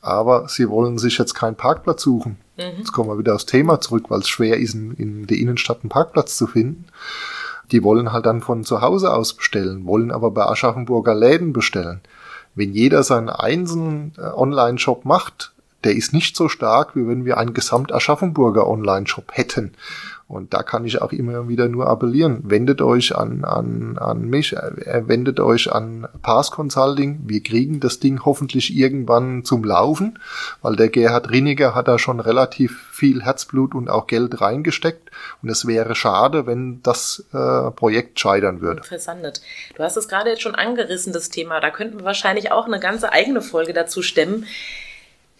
Aber 0.00 0.48
sie 0.48 0.68
wollen 0.68 0.98
sich 0.98 1.16
jetzt 1.16 1.34
keinen 1.34 1.54
Parkplatz 1.54 2.02
suchen. 2.02 2.36
Mhm. 2.56 2.78
Jetzt 2.78 2.90
kommen 2.90 3.10
wir 3.10 3.18
wieder 3.18 3.36
aufs 3.36 3.46
Thema 3.46 3.80
zurück, 3.80 4.06
weil 4.08 4.20
es 4.20 4.28
schwer 4.28 4.58
ist, 4.58 4.74
in, 4.74 4.94
in 4.94 5.26
der 5.28 5.38
Innenstadt 5.38 5.82
einen 5.82 5.88
Parkplatz 5.88 6.36
zu 6.36 6.48
finden. 6.48 6.86
Die 7.70 7.84
wollen 7.84 8.12
halt 8.12 8.26
dann 8.26 8.42
von 8.42 8.64
zu 8.64 8.80
Hause 8.80 9.14
aus 9.14 9.34
bestellen, 9.34 9.86
wollen 9.86 10.10
aber 10.10 10.32
bei 10.32 10.44
Aschaffenburger 10.44 11.14
Läden 11.14 11.52
bestellen. 11.52 12.00
Wenn 12.54 12.72
jeder 12.72 13.02
seinen 13.02 13.28
einzelnen 13.28 14.12
äh, 14.18 14.22
Online-Shop 14.22 15.04
macht, 15.04 15.52
der 15.84 15.94
ist 15.94 16.12
nicht 16.12 16.36
so 16.36 16.48
stark, 16.48 16.96
wie 16.96 17.06
wenn 17.06 17.24
wir 17.24 17.36
einen 17.38 17.54
Gesamt-Aschaffenburger 17.54 18.66
Online-Shop 18.66 19.32
hätten. 19.32 19.74
Und 20.26 20.54
da 20.54 20.62
kann 20.62 20.86
ich 20.86 21.02
auch 21.02 21.12
immer 21.12 21.48
wieder 21.48 21.68
nur 21.68 21.86
appellieren. 21.86 22.40
Wendet 22.44 22.80
euch 22.80 23.14
an, 23.14 23.44
an, 23.44 23.98
an 23.98 24.22
mich, 24.22 24.54
äh, 24.54 25.06
wendet 25.06 25.38
euch 25.38 25.70
an 25.70 26.08
Pass 26.22 26.50
Consulting. 26.50 27.20
Wir 27.26 27.42
kriegen 27.42 27.78
das 27.78 28.00
Ding 28.00 28.24
hoffentlich 28.24 28.74
irgendwann 28.74 29.44
zum 29.44 29.64
Laufen, 29.64 30.18
weil 30.62 30.76
der 30.76 30.88
Gerhard 30.88 31.30
Riniger 31.30 31.74
hat 31.74 31.88
da 31.88 31.98
schon 31.98 32.20
relativ 32.20 32.88
viel 32.90 33.22
Herzblut 33.22 33.74
und 33.74 33.90
auch 33.90 34.06
Geld 34.06 34.40
reingesteckt. 34.40 35.10
Und 35.42 35.50
es 35.50 35.66
wäre 35.66 35.94
schade, 35.94 36.46
wenn 36.46 36.82
das 36.82 37.24
äh, 37.34 37.70
Projekt 37.72 38.18
scheitern 38.18 38.62
würde. 38.62 38.82
Versandet. 38.82 39.42
Du 39.76 39.82
hast 39.82 39.98
es 39.98 40.08
gerade 40.08 40.30
jetzt 40.30 40.42
schon 40.42 40.54
angerissen, 40.54 41.12
das 41.12 41.28
Thema. 41.28 41.60
Da 41.60 41.70
könnten 41.70 41.98
wir 41.98 42.04
wahrscheinlich 42.06 42.50
auch 42.50 42.66
eine 42.66 42.80
ganze 42.80 43.12
eigene 43.12 43.42
Folge 43.42 43.74
dazu 43.74 44.00
stemmen. 44.00 44.46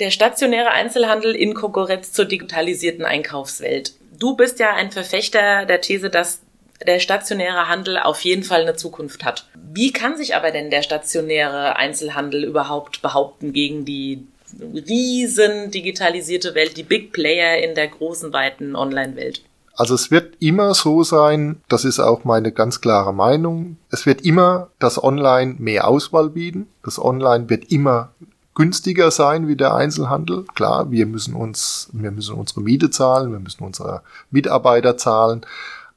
Der 0.01 0.11
stationäre 0.11 0.70
Einzelhandel 0.70 1.35
in 1.35 1.55
Konkurrenz 1.55 2.12
zur 2.12 2.25
digitalisierten 2.25 3.05
Einkaufswelt. 3.05 3.94
Du 4.25 4.35
bist 4.35 4.59
ja 4.59 4.73
ein 4.73 4.91
Verfechter 4.91 5.67
der 5.67 5.83
These, 5.83 6.09
dass 6.09 6.41
der 6.87 6.99
stationäre 6.99 7.69
Handel 7.69 7.99
auf 7.99 8.23
jeden 8.23 8.43
Fall 8.43 8.63
eine 8.63 8.75
Zukunft 8.75 9.23
hat. 9.23 9.47
Wie 9.55 9.93
kann 9.93 10.17
sich 10.17 10.35
aber 10.35 10.51
denn 10.51 10.71
der 10.71 10.81
stationäre 10.81 11.77
Einzelhandel 11.77 12.43
überhaupt 12.43 13.03
behaupten 13.03 13.53
gegen 13.53 13.85
die 13.85 14.27
riesen 14.63 15.71
digitalisierte 15.71 16.55
Welt, 16.55 16.79
die 16.79 16.85
Big 16.85 17.13
Player 17.13 17.63
in 17.63 17.75
der 17.75 17.89
großen, 17.89 18.33
weiten 18.33 18.77
Online-Welt? 18.77 19.43
Also 19.77 19.95
es 19.95 20.11
wird 20.11 20.37
immer 20.41 20.73
so 20.73 21.03
sein, 21.03 21.61
das 21.69 21.85
ist 21.85 22.01
auch 22.01 22.25
meine 22.25 22.51
ganz 22.51 22.81
klare 22.81 23.13
Meinung, 23.13 23.77
es 23.91 24.07
wird 24.07 24.23
immer 24.23 24.71
das 24.79 25.05
Online 25.05 25.57
mehr 25.59 25.87
Auswahl 25.87 26.31
bieten. 26.31 26.69
Das 26.83 26.99
Online 26.99 27.51
wird 27.51 27.71
immer 27.71 28.15
günstiger 28.55 29.11
sein 29.11 29.49
wie 29.49 29.57
der 29.57 29.75
Einzelhandel. 29.75 30.45
Klar, 30.55 30.90
wir 30.90 31.07
müssen 31.07 31.35
uns, 31.35 31.88
wir 31.93 32.11
müssen 32.11 32.35
unsere 32.35 32.61
Miete 32.61 32.90
zahlen, 32.90 33.33
wir 33.33 33.40
müssen 33.40 33.64
unsere 33.64 34.03
Mitarbeiter 34.31 34.97
zahlen. 34.97 35.45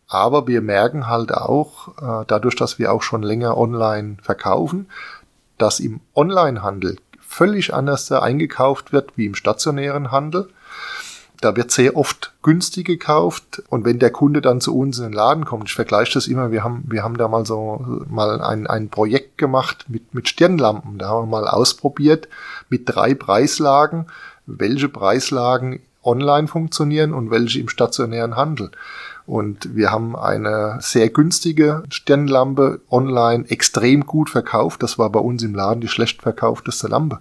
Aber 0.07 0.47
wir 0.47 0.61
merken 0.61 1.07
halt 1.07 1.33
auch, 1.33 1.89
äh, 1.97 2.25
dadurch, 2.27 2.55
dass 2.55 2.79
wir 2.79 2.91
auch 2.93 3.01
schon 3.01 3.23
länger 3.23 3.57
online 3.57 4.17
verkaufen, 4.21 4.87
dass 5.57 5.79
im 5.79 5.99
Onlinehandel 6.15 6.97
völlig 7.19 7.73
anders 7.73 8.11
eingekauft 8.11 8.93
wird 8.93 9.17
wie 9.17 9.25
im 9.25 9.35
stationären 9.35 10.11
Handel. 10.11 10.49
Da 11.41 11.55
wird 11.55 11.71
sehr 11.71 11.95
oft 11.95 12.33
günstig 12.41 12.87
gekauft 12.87 13.61
und 13.69 13.85
wenn 13.85 13.99
der 13.99 14.11
Kunde 14.11 14.41
dann 14.41 14.61
zu 14.61 14.75
uns 14.77 14.97
in 14.97 15.05
den 15.05 15.13
Laden 15.13 15.45
kommt, 15.45 15.69
ich 15.69 15.75
vergleiche 15.75 16.13
das 16.13 16.27
immer, 16.27 16.51
wir 16.51 16.63
haben, 16.63 16.83
wir 16.87 17.03
haben 17.03 17.17
da 17.17 17.27
mal 17.27 17.45
so 17.45 18.03
mal 18.09 18.41
ein, 18.41 18.65
ein 18.65 18.89
Projekt 18.89 19.37
gemacht 19.37 19.85
mit, 19.87 20.13
mit 20.13 20.27
Stirnlampen, 20.27 20.97
da 20.97 21.09
haben 21.09 21.29
wir 21.29 21.41
mal 21.41 21.47
ausprobiert 21.47 22.27
mit 22.69 22.83
drei 22.85 23.13
Preislagen, 23.13 24.07
welche 24.45 24.89
Preislagen 24.89 25.79
online 26.03 26.47
funktionieren 26.47 27.13
und 27.13 27.29
welche 27.29 27.59
im 27.59 27.69
stationären 27.69 28.35
Handel. 28.35 28.71
Und 29.27 29.75
wir 29.75 29.91
haben 29.91 30.15
eine 30.15 30.77
sehr 30.79 31.09
günstige 31.09 31.83
Stirnlampe 31.89 32.79
online 32.89 33.43
extrem 33.49 34.05
gut 34.05 34.29
verkauft. 34.29 34.81
Das 34.81 34.97
war 34.97 35.09
bei 35.09 35.19
uns 35.19 35.43
im 35.43 35.53
Laden 35.53 35.81
die 35.81 35.89
schlecht 35.89 36.21
verkaufteste 36.21 36.87
Lampe. 36.87 37.19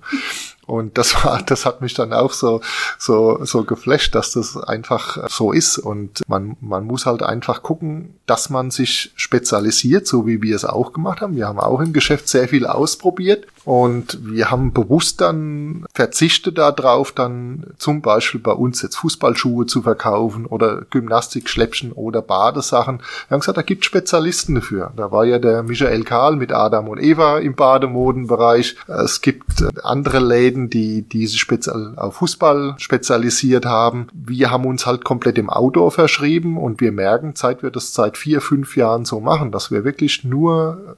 Und 0.66 0.98
das 0.98 1.24
war, 1.24 1.42
das 1.46 1.64
hat 1.64 1.80
mich 1.80 1.94
dann 1.94 2.12
auch 2.12 2.32
so, 2.32 2.60
so, 2.98 3.44
so 3.44 3.64
geflasht, 3.64 4.14
dass 4.14 4.32
das 4.32 4.56
einfach 4.56 5.28
so 5.28 5.52
ist. 5.52 5.78
Und 5.78 6.22
man, 6.26 6.56
man 6.60 6.84
muss 6.84 7.06
halt 7.06 7.22
einfach 7.22 7.62
gucken, 7.62 8.14
dass 8.26 8.50
man 8.50 8.70
sich 8.70 9.12
spezialisiert, 9.16 10.06
so 10.06 10.26
wie 10.26 10.42
wir 10.42 10.56
es 10.56 10.64
auch 10.64 10.92
gemacht 10.92 11.20
haben. 11.20 11.36
Wir 11.36 11.46
haben 11.46 11.60
auch 11.60 11.80
im 11.80 11.92
Geschäft 11.92 12.28
sehr 12.28 12.48
viel 12.48 12.66
ausprobiert 12.66 13.46
und 13.66 14.20
wir 14.22 14.52
haben 14.52 14.72
bewusst 14.72 15.20
dann 15.20 15.86
verzichtet 15.92 16.56
darauf, 16.56 17.10
dann 17.10 17.66
zum 17.78 18.00
Beispiel 18.00 18.40
bei 18.40 18.52
uns 18.52 18.80
jetzt 18.80 18.94
Fußballschuhe 18.94 19.66
zu 19.66 19.82
verkaufen 19.82 20.46
oder 20.46 20.82
Gymnastikschläppchen 20.82 21.90
oder 21.90 22.22
Badesachen. 22.22 22.98
Wir 23.26 23.34
haben 23.34 23.40
gesagt, 23.40 23.58
da 23.58 23.62
gibt 23.62 23.84
Spezialisten 23.84 24.54
dafür. 24.54 24.92
Da 24.94 25.10
war 25.10 25.24
ja 25.24 25.40
der 25.40 25.64
Michael 25.64 26.04
Karl 26.04 26.36
mit 26.36 26.52
Adam 26.52 26.86
und 26.86 27.02
Eva 27.02 27.38
im 27.38 27.56
Bademodenbereich. 27.56 28.76
Es 28.86 29.20
gibt 29.20 29.64
andere 29.82 30.20
Läden, 30.20 30.70
die, 30.70 31.02
die 31.02 31.26
sich 31.26 31.40
speziell 31.40 31.94
auf 31.96 32.14
Fußball 32.14 32.76
spezialisiert 32.78 33.66
haben. 33.66 34.06
Wir 34.12 34.52
haben 34.52 34.64
uns 34.64 34.86
halt 34.86 35.04
komplett 35.04 35.38
im 35.38 35.50
Outdoor 35.50 35.90
verschrieben 35.90 36.56
und 36.56 36.80
wir 36.80 36.92
merken, 36.92 37.32
seit 37.34 37.64
wir 37.64 37.70
das 37.70 37.94
seit 37.94 38.16
vier, 38.16 38.40
fünf 38.40 38.76
Jahren 38.76 39.04
so 39.04 39.18
machen, 39.18 39.50
dass 39.50 39.72
wir 39.72 39.82
wirklich 39.82 40.22
nur 40.22 40.96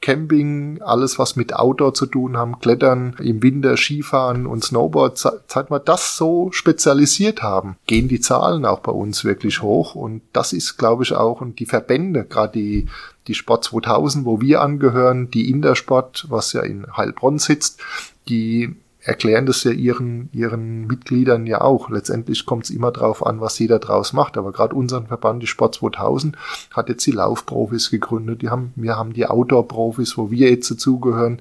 Camping, 0.00 0.80
alles 0.82 1.18
was 1.18 1.36
mit 1.36 1.54
Outdoor 1.54 1.94
zu 1.94 2.06
tun 2.06 2.36
haben, 2.36 2.60
Klettern, 2.60 3.16
im 3.18 3.42
Winter 3.42 3.76
Skifahren 3.76 4.46
und 4.46 4.64
Snowboard, 4.64 5.18
seit 5.18 5.70
wir 5.70 5.80
das 5.80 6.16
so 6.16 6.50
spezialisiert 6.52 7.42
haben, 7.42 7.76
gehen 7.86 8.08
die 8.08 8.20
Zahlen 8.20 8.64
auch 8.64 8.80
bei 8.80 8.92
uns 8.92 9.24
wirklich 9.24 9.62
hoch. 9.62 9.94
Und 9.94 10.22
das 10.32 10.52
ist, 10.52 10.76
glaube 10.76 11.02
ich, 11.02 11.14
auch 11.14 11.40
und 11.40 11.58
die 11.58 11.66
Verbände, 11.66 12.24
gerade 12.24 12.52
die 12.52 12.86
die 13.28 13.34
Sport 13.34 13.64
2000, 13.64 14.24
wo 14.24 14.40
wir 14.40 14.62
angehören, 14.62 15.30
die 15.30 15.50
Intersport, 15.50 16.26
was 16.30 16.54
ja 16.54 16.62
in 16.62 16.86
Heilbronn 16.96 17.38
sitzt, 17.38 17.80
die 18.28 18.74
erklären 19.08 19.46
das 19.46 19.64
ja 19.64 19.70
ihren, 19.70 20.28
ihren 20.32 20.86
Mitgliedern 20.86 21.46
ja 21.46 21.62
auch. 21.62 21.88
Letztendlich 21.88 22.44
kommt 22.44 22.64
es 22.64 22.70
immer 22.70 22.92
drauf 22.92 23.24
an, 23.24 23.40
was 23.40 23.58
jeder 23.58 23.78
draus 23.78 24.12
macht. 24.12 24.36
Aber 24.36 24.52
gerade 24.52 24.74
unseren 24.74 25.06
Verband, 25.06 25.42
die 25.42 25.46
Sport 25.46 25.76
2000, 25.76 26.36
hat 26.74 26.90
jetzt 26.90 27.06
die 27.06 27.12
Laufprofis 27.12 27.90
gegründet. 27.90 28.42
Die 28.42 28.50
haben, 28.50 28.72
wir 28.76 28.96
haben 28.96 29.14
die 29.14 29.26
Outdoor-Profis, 29.26 30.18
wo 30.18 30.30
wir 30.30 30.50
jetzt 30.50 30.70
dazugehören. 30.70 31.40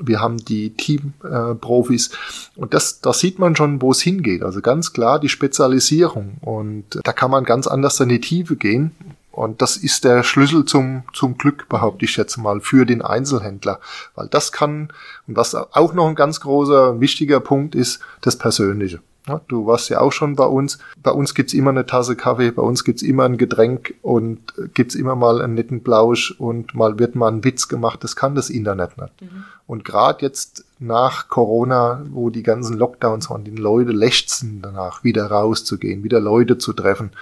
Wir 0.00 0.20
haben 0.20 0.38
die 0.38 0.70
Team-Profis. 0.70 2.10
Und 2.56 2.72
das, 2.72 3.00
da 3.02 3.12
sieht 3.12 3.38
man 3.38 3.54
schon, 3.54 3.82
wo 3.82 3.90
es 3.90 4.00
hingeht. 4.00 4.42
Also 4.42 4.62
ganz 4.62 4.94
klar 4.94 5.20
die 5.20 5.28
Spezialisierung. 5.28 6.38
Und 6.40 7.00
da 7.04 7.12
kann 7.12 7.30
man 7.30 7.44
ganz 7.44 7.66
anders 7.66 8.00
in 8.00 8.08
die 8.08 8.20
Tiefe 8.20 8.56
gehen. 8.56 8.92
Und 9.34 9.62
das 9.62 9.76
ist 9.76 10.04
der 10.04 10.22
Schlüssel 10.22 10.64
zum, 10.64 11.02
zum 11.12 11.36
Glück, 11.36 11.68
behaupte 11.68 12.04
ich 12.04 12.16
jetzt 12.16 12.36
mal, 12.36 12.60
für 12.60 12.86
den 12.86 13.02
Einzelhändler. 13.02 13.80
Weil 14.14 14.28
das 14.28 14.52
kann, 14.52 14.92
und 15.26 15.36
was 15.36 15.54
auch 15.54 15.92
noch 15.92 16.08
ein 16.08 16.14
ganz 16.14 16.40
großer, 16.40 17.00
wichtiger 17.00 17.40
Punkt 17.40 17.74
ist, 17.74 18.00
das 18.20 18.38
Persönliche. 18.38 19.00
Ja, 19.26 19.40
du 19.48 19.64
warst 19.66 19.88
ja 19.88 20.00
auch 20.00 20.12
schon 20.12 20.36
bei 20.36 20.44
uns. 20.44 20.78
Bei 21.02 21.10
uns 21.10 21.34
gibt's 21.34 21.54
immer 21.54 21.70
eine 21.70 21.86
Tasse 21.86 22.14
Kaffee, 22.14 22.50
bei 22.50 22.62
uns 22.62 22.84
gibt's 22.84 23.02
immer 23.02 23.24
ein 23.24 23.38
Getränk 23.38 23.94
und 24.02 24.52
gibt's 24.74 24.94
immer 24.94 25.16
mal 25.16 25.40
einen 25.40 25.54
netten 25.54 25.80
Blausch 25.80 26.32
und 26.32 26.74
mal 26.74 26.98
wird 26.98 27.14
mal 27.14 27.32
ein 27.32 27.42
Witz 27.42 27.68
gemacht. 27.68 28.04
Das 28.04 28.16
kann 28.16 28.34
das 28.34 28.50
Internet 28.50 28.98
nicht. 28.98 29.22
Mhm. 29.22 29.44
Und 29.66 29.84
gerade 29.86 30.20
jetzt 30.20 30.66
nach 30.78 31.28
Corona, 31.28 32.04
wo 32.10 32.28
die 32.28 32.42
ganzen 32.42 32.76
Lockdowns 32.76 33.30
waren, 33.30 33.44
die 33.44 33.50
Leute 33.52 33.92
lechzen 33.92 34.60
danach, 34.60 35.04
wieder 35.04 35.30
rauszugehen, 35.30 36.04
wieder 36.04 36.20
Leute 36.20 36.58
zu 36.58 36.74
treffen. 36.74 37.12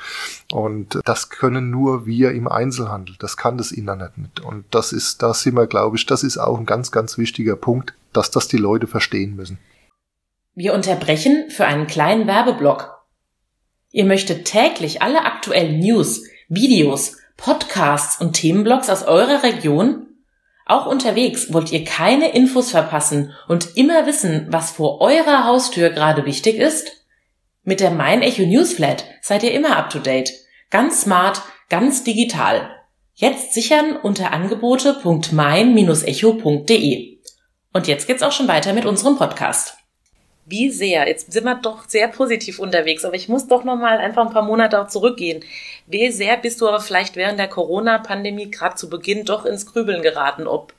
Und 0.53 0.99
das 1.05 1.29
können 1.29 1.71
nur 1.71 2.05
wir 2.05 2.33
im 2.33 2.49
Einzelhandel. 2.49 3.15
Das 3.21 3.37
kann 3.37 3.59
das 3.59 3.71
Internet 3.71 4.19
nicht. 4.19 4.41
Und 4.41 4.65
das 4.73 4.93
ist, 4.93 5.23
da 5.23 5.35
sind 5.35 5.55
wir, 5.55 5.69
glaube 5.69 5.97
ich, 5.97 6.07
das 6.07 6.25
ist 6.25 6.39
auch 6.39 6.59
ein 6.59 6.67
ganz, 6.67 6.91
ganz 6.91 7.17
wichtiger 7.17 7.55
Punkt, 7.55 7.95
dass 8.13 8.33
das 8.33 8.49
die 8.49 8.57
Leute 8.57 8.89
verstehen 8.89 9.37
müssen. 9.37 9.59
Wir 10.55 10.75
unterbrechen 10.75 11.51
für 11.51 11.65
einen 11.65 11.87
kleinen 11.87 12.27
Werbeblock. 12.27 13.03
Ihr 13.91 14.05
möchtet 14.05 14.45
täglich 14.45 15.01
alle 15.01 15.25
aktuellen 15.25 15.79
News, 15.79 16.25
Videos, 16.49 17.17
Podcasts 17.37 18.21
und 18.21 18.35
Themenblogs 18.35 18.91
aus 18.91 19.05
eurer 19.05 19.43
Region? 19.43 20.09
Auch 20.67 20.87
unterwegs 20.87 21.53
wollt 21.53 21.73
ihr 21.73 21.85
keine 21.85 22.31
Infos 22.33 22.71
verpassen 22.71 23.33
und 23.49 23.77
immer 23.77 24.07
wissen, 24.07 24.47
was 24.51 24.71
vor 24.71 25.01
eurer 25.01 25.45
Haustür 25.45 25.91
gerade 25.91 26.25
wichtig 26.25 26.57
ist? 26.57 27.05
Mit 27.65 27.81
der 27.81 27.91
Mein 27.91 28.23
Echo 28.23 28.43
Newsflat 28.43 29.05
seid 29.23 29.43
ihr 29.43 29.53
immer 29.53 29.77
up 29.77 29.91
to 29.91 29.99
date. 29.99 30.31
Ganz 30.71 31.03
smart, 31.03 31.43
ganz 31.69 32.05
digital. 32.05 32.71
Jetzt 33.15 33.55
sichern 33.55 33.97
unter 33.97 34.33
angebote.mein-echo.de. 34.33 37.19
Und 37.73 37.87
jetzt 37.87 38.07
geht's 38.07 38.23
auch 38.23 38.33
schon 38.33 38.49
weiter 38.49 38.73
mit 38.73 38.85
unserem 38.85 39.17
Podcast. 39.17 39.77
Wie 40.45 40.71
sehr, 40.71 41.07
jetzt 41.07 41.33
sind 41.33 41.45
wir 41.45 41.55
doch 41.55 41.89
sehr 41.89 42.09
positiv 42.09 42.59
unterwegs, 42.59 43.05
aber 43.05 43.15
ich 43.15 43.29
muss 43.29 43.47
doch 43.47 43.63
noch 43.63 43.77
mal 43.77 43.99
einfach 43.99 44.27
ein 44.27 44.33
paar 44.33 44.43
Monate 44.43 44.81
auch 44.81 44.89
zurückgehen. 44.89 45.45
Wie 45.87 46.11
sehr 46.11 46.37
bist 46.37 46.61
du 46.61 46.69
aber 46.69 46.81
vielleicht 46.81 47.15
während 47.15 47.39
der 47.39 47.49
Corona-Pandemie 47.49 48.51
gerade 48.51 48.75
zu 48.75 48.91
Beginn 48.91 49.25
doch 49.25 49.45
ins 49.45 49.67
Grübeln 49.67 50.03
geraten, 50.03 50.49
ob 50.49 50.75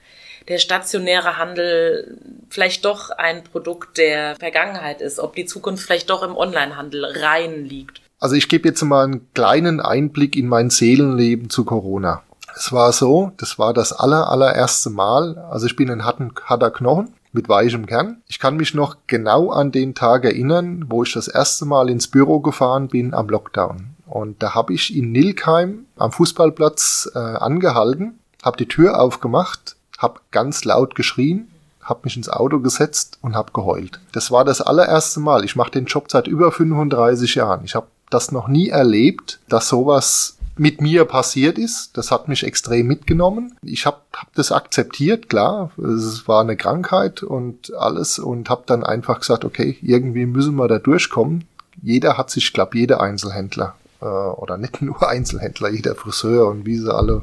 der 0.50 0.58
stationäre 0.58 1.38
Handel 1.38 2.18
vielleicht 2.50 2.84
doch 2.84 3.10
ein 3.12 3.44
Produkt 3.46 3.98
der 3.98 4.36
Vergangenheit 4.36 5.02
ist, 5.02 5.20
ob 5.20 5.36
die 5.36 5.46
Zukunft 5.46 5.86
vielleicht 5.86 6.10
doch 6.10 6.24
im 6.24 6.36
Onlinehandel 6.36 7.06
rein 7.06 7.64
liegt? 7.64 8.02
Also 8.20 8.36
ich 8.36 8.50
gebe 8.50 8.68
jetzt 8.68 8.82
mal 8.84 9.06
einen 9.06 9.34
kleinen 9.34 9.80
Einblick 9.80 10.36
in 10.36 10.48
mein 10.48 10.70
Seelenleben 10.70 11.50
zu 11.50 11.66
Corona. 11.66 12.24
Es 12.56 12.72
war 12.72 12.92
so, 12.92 13.32
das 13.38 13.58
war 13.58 13.74
das 13.74 13.94
aller, 13.94 14.30
allererste 14.30 14.90
Mal, 14.90 15.38
also 15.38 15.66
ich 15.66 15.76
bin 15.76 15.90
ein 15.90 16.06
harter 16.06 16.72
Knochen, 16.72 17.14
mit 17.34 17.50
weichem 17.50 17.86
Kern. 17.86 18.22
Ich 18.28 18.40
kann 18.40 18.56
mich 18.56 18.74
noch 18.74 18.98
genau 19.08 19.52
an 19.52 19.72
den 19.72 19.96
Tag 19.96 20.24
erinnern, 20.24 20.86
wo 20.90 21.04
ich 21.04 21.14
das 21.14 21.28
erste 21.28 21.66
Mal 21.66 21.90
ins 21.90 22.08
Büro 22.08 22.40
gefahren 22.40 22.88
bin 22.88 23.14
am 23.14 23.28
Lockdown. 23.28 23.90
Und 24.06 24.42
da 24.44 24.54
habe 24.54 24.74
ich 24.74 24.96
in 24.96 25.12
Nilkheim 25.12 25.86
am 25.98 26.12
Fußballplatz 26.12 27.12
äh, 27.16 27.18
angehalten, 27.18 28.20
habe 28.44 28.58
die 28.58 28.68
Tür 28.68 29.00
aufgemacht, 29.00 29.76
habe 29.98 30.20
ganz 30.32 30.66
laut 30.66 30.96
geschrien, 30.96 31.48
habe 31.82 32.02
mich 32.04 32.16
ins 32.16 32.30
Auto 32.30 32.60
gesetzt 32.60 33.18
und 33.22 33.36
habe 33.36 33.52
geheult. 33.52 34.00
Das 34.12 34.32
war 34.32 34.46
das 34.46 34.62
allererste 34.62 35.20
Mal. 35.20 35.44
Ich 35.44 35.56
mache 35.56 35.72
den 35.72 35.86
Job 35.86 36.10
seit 36.10 36.28
über 36.28 36.52
35 36.52 37.36
Jahren. 37.36 37.66
Ich 37.66 37.76
habe 37.76 37.88
das 38.10 38.32
noch 38.32 38.48
nie 38.48 38.70
erlebt, 38.70 39.40
dass 39.50 39.70
sowas 39.70 40.38
mit 40.58 40.82
mir 40.82 41.06
passiert 41.06 41.58
ist. 41.58 41.98
Das 41.98 42.12
hat 42.12 42.28
mich 42.28 42.44
extrem 42.44 42.88
mitgenommen. 42.88 43.56
Ich 43.62 43.86
habe 43.86 44.02
hab 44.16 44.34
das 44.36 44.52
akzeptiert, 44.52 45.30
klar. 45.30 45.72
Es 45.78 46.28
war 46.28 46.42
eine 46.42 46.58
Krankheit 46.58 47.24
und 47.24 47.74
alles 47.76 48.20
und 48.20 48.50
habe 48.50 48.64
dann 48.66 48.84
einfach 48.84 49.20
gesagt, 49.20 49.46
okay, 49.46 49.78
irgendwie 49.82 50.26
müssen 50.26 50.56
wir 50.56 50.68
da 50.68 50.80
durchkommen. 50.80 51.46
Jeder 51.82 52.18
hat 52.18 52.30
sich, 52.30 52.54
glaube 52.54 52.78
jeder 52.78 53.02
Einzelhändler 53.02 53.76
äh, 54.04 54.42
oder 54.42 54.58
nicht 54.58 54.82
nur 54.82 55.08
Einzelhändler, 55.08 55.70
jeder 55.70 55.96
Friseur 55.96 56.48
und 56.48 56.66
wie 56.66 56.78
sie 56.78 56.94
alle, 56.94 57.22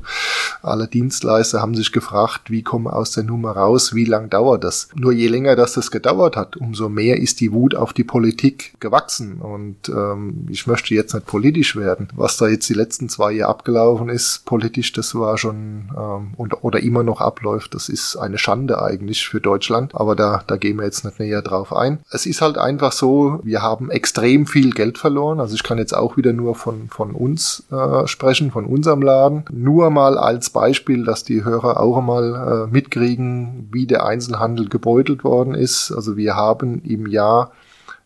alle 0.62 0.88
Dienstleister 0.88 1.60
haben 1.60 1.74
sich 1.74 1.92
gefragt, 1.92 2.50
wie 2.50 2.62
kommen 2.62 2.86
wir 2.86 2.96
aus 2.96 3.12
der 3.12 3.24
Nummer 3.24 3.52
raus, 3.52 3.94
wie 3.94 4.04
lang 4.04 4.30
dauert 4.30 4.64
das? 4.64 4.88
Nur 4.94 5.12
je 5.12 5.28
länger 5.28 5.56
das 5.56 5.74
das 5.74 5.90
gedauert 5.90 6.36
hat, 6.36 6.56
umso 6.56 6.88
mehr 6.88 7.18
ist 7.18 7.40
die 7.40 7.52
Wut 7.52 7.74
auf 7.74 7.92
die 7.92 8.04
Politik 8.04 8.74
gewachsen 8.80 9.40
und 9.40 9.88
ähm, 9.88 10.46
ich 10.48 10.66
möchte 10.66 10.94
jetzt 10.94 11.14
nicht 11.14 11.26
politisch 11.26 11.76
werden. 11.76 12.08
Was 12.14 12.36
da 12.36 12.48
jetzt 12.48 12.68
die 12.68 12.74
letzten 12.74 13.08
zwei 13.08 13.32
Jahre 13.32 13.50
abgelaufen 13.50 14.08
ist, 14.08 14.44
politisch, 14.44 14.92
das 14.92 15.14
war 15.14 15.36
schon 15.38 15.90
ähm, 15.96 16.34
und, 16.36 16.62
oder 16.62 16.80
immer 16.80 17.02
noch 17.02 17.20
abläuft, 17.20 17.74
das 17.74 17.88
ist 17.88 18.16
eine 18.16 18.38
Schande 18.38 18.82
eigentlich 18.82 19.28
für 19.28 19.40
Deutschland, 19.40 19.94
aber 19.94 20.16
da, 20.16 20.42
da 20.46 20.56
gehen 20.56 20.78
wir 20.78 20.84
jetzt 20.84 21.04
nicht 21.04 21.18
näher 21.18 21.42
drauf 21.42 21.74
ein. 21.74 22.00
Es 22.10 22.26
ist 22.26 22.40
halt 22.40 22.58
einfach 22.58 22.92
so, 22.92 23.40
wir 23.42 23.62
haben 23.62 23.90
extrem 23.90 24.46
viel 24.46 24.70
Geld 24.70 24.98
verloren, 24.98 25.40
also 25.40 25.54
ich 25.54 25.62
kann 25.62 25.78
jetzt 25.78 25.94
auch 25.94 26.16
wieder 26.16 26.32
nur 26.32 26.54
von 26.54 26.69
von, 26.70 26.88
von 26.88 27.14
uns 27.14 27.64
äh, 27.70 28.06
sprechen, 28.06 28.50
von 28.50 28.64
unserem 28.64 29.02
Laden. 29.02 29.44
Nur 29.50 29.90
mal 29.90 30.16
als 30.18 30.50
Beispiel, 30.50 31.04
dass 31.04 31.24
die 31.24 31.44
Hörer 31.44 31.80
auch 31.80 32.00
mal 32.00 32.66
äh, 32.68 32.72
mitkriegen, 32.72 33.68
wie 33.72 33.86
der 33.86 34.06
Einzelhandel 34.06 34.68
gebeutelt 34.68 35.24
worden 35.24 35.54
ist. 35.54 35.90
Also 35.90 36.16
wir 36.16 36.36
haben 36.36 36.82
im 36.84 37.06
Jahr 37.06 37.52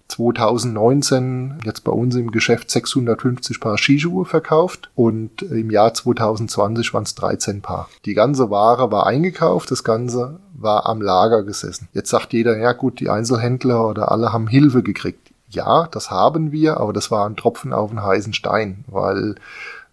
2019 0.09 1.61
jetzt 1.65 1.83
bei 1.83 1.93
uns 1.93 2.15
im 2.15 2.31
Geschäft 2.31 2.71
650 2.71 3.59
Paar 3.59 3.79
Skischuhe 3.79 4.25
verkauft 4.25 4.91
und 4.95 5.43
im 5.43 5.71
Jahr 5.71 5.95
2020 5.95 6.93
waren 6.93 7.05
es 7.05 7.15
13 7.15 7.63
Paar. 7.63 7.89
Die 8.05 8.15
ganze 8.15 8.51
Ware 8.51 8.93
war 8.93 9.07
eingekauft, 9.07 9.71
das 9.71 9.83
Ganze 9.83 10.39
war 10.55 10.87
am 10.87 11.01
Lager 11.01 11.43
gesessen. 11.43 11.89
Jetzt 11.95 12.11
sagt 12.11 12.33
jeder, 12.33 12.57
ja 12.59 12.73
gut, 12.73 13.01
die 13.01 13.09
Einzelhändler 13.09 13.89
oder 13.89 14.13
alle 14.13 14.33
haben 14.33 14.47
Hilfe 14.47 14.83
gekriegt 14.83 15.24
ja, 15.55 15.89
das 15.91 16.11
haben 16.11 16.53
wir, 16.53 16.79
aber 16.79 16.93
das 16.93 17.11
war 17.11 17.29
ein 17.29 17.37
Tropfen 17.37 17.73
auf 17.73 17.91
den 17.91 18.03
heißen 18.03 18.33
Stein, 18.33 18.85
weil 18.87 19.37